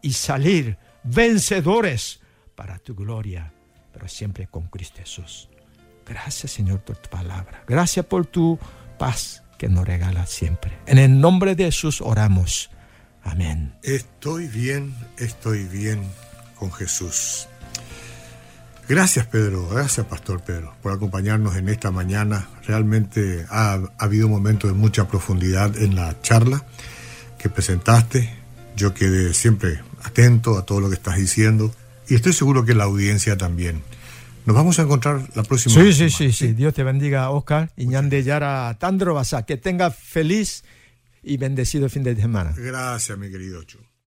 y 0.03 0.13
salir 0.13 0.77
vencedores 1.03 2.21
para 2.55 2.79
tu 2.79 2.95
gloria, 2.95 3.55
pero 3.93 4.09
siempre 4.09 4.47
con 4.47 4.67
Cristo 4.69 4.99
Jesús. 4.99 5.49
Gracias 6.07 6.53
Señor 6.53 6.81
por 6.81 6.97
tu 6.97 7.09
palabra. 7.09 7.63
Gracias 7.67 8.05
por 8.07 8.27
tu 8.27 8.59
paz 8.99 9.43
que 9.59 9.69
nos 9.69 9.87
regala 9.87 10.27
siempre. 10.27 10.79
En 10.87 10.99
el 10.99 11.21
nombre 11.21 11.55
de 11.55 11.65
Jesús 11.65 12.01
oramos. 12.01 12.71
Amén. 13.23 13.75
Estoy 13.83 14.49
bien, 14.49 14.95
estoy 15.19 15.65
bien 15.65 16.03
con 16.59 16.73
Jesús. 16.73 17.47
Gracias 18.89 19.27
Pedro, 19.27 19.69
gracias 19.69 20.05
Pastor 20.07 20.43
Pedro 20.43 20.75
por 20.83 20.93
acompañarnos 20.93 21.55
en 21.57 21.69
esta 21.69 21.93
mañana. 21.93 22.49
Realmente 22.67 23.47
ha, 23.49 23.75
ha 23.75 24.05
habido 24.05 24.29
momentos 24.29 24.71
de 24.73 24.77
mucha 24.77 25.07
profundidad 25.07 25.77
en 25.77 25.95
la 25.95 26.21
charla 26.23 26.65
que 27.39 27.49
presentaste. 27.49 28.35
Yo 28.75 28.93
quedé 28.93 29.33
siempre 29.33 29.81
atento 30.03 30.59
a 30.59 30.65
todo 30.65 30.81
lo 30.81 30.89
que 30.89 30.97
estás 30.97 31.17
diciendo 31.17 31.73
y 32.11 32.15
estoy 32.17 32.33
seguro 32.33 32.65
que 32.65 32.75
la 32.75 32.85
audiencia 32.85 33.39
también. 33.39 33.83
Nos 34.45 34.57
vamos 34.57 34.79
a 34.79 34.83
encontrar 34.83 35.23
la 35.35 35.43
próxima 35.45 35.75
Sí, 35.75 35.93
sí, 35.93 36.11
sí, 36.11 36.33
sí. 36.33 36.53
Dios 36.55 36.75
te 36.75 36.83
bendiga, 36.83 37.31
Oscar. 37.31 37.71
Y 37.77 37.87
Ñande 37.87 38.23
Yara 38.23 38.77
Tandro 38.79 39.15
Basa. 39.15 39.45
Que 39.45 39.57
tenga 39.57 39.91
feliz 39.91 40.65
y 41.23 41.37
bendecido 41.37 41.89
fin 41.89 42.03
de 42.03 42.17
semana. 42.17 42.53
Gracias, 42.57 43.17
mi 43.17 43.31
querido 43.31 43.63
Chu. 43.65 43.79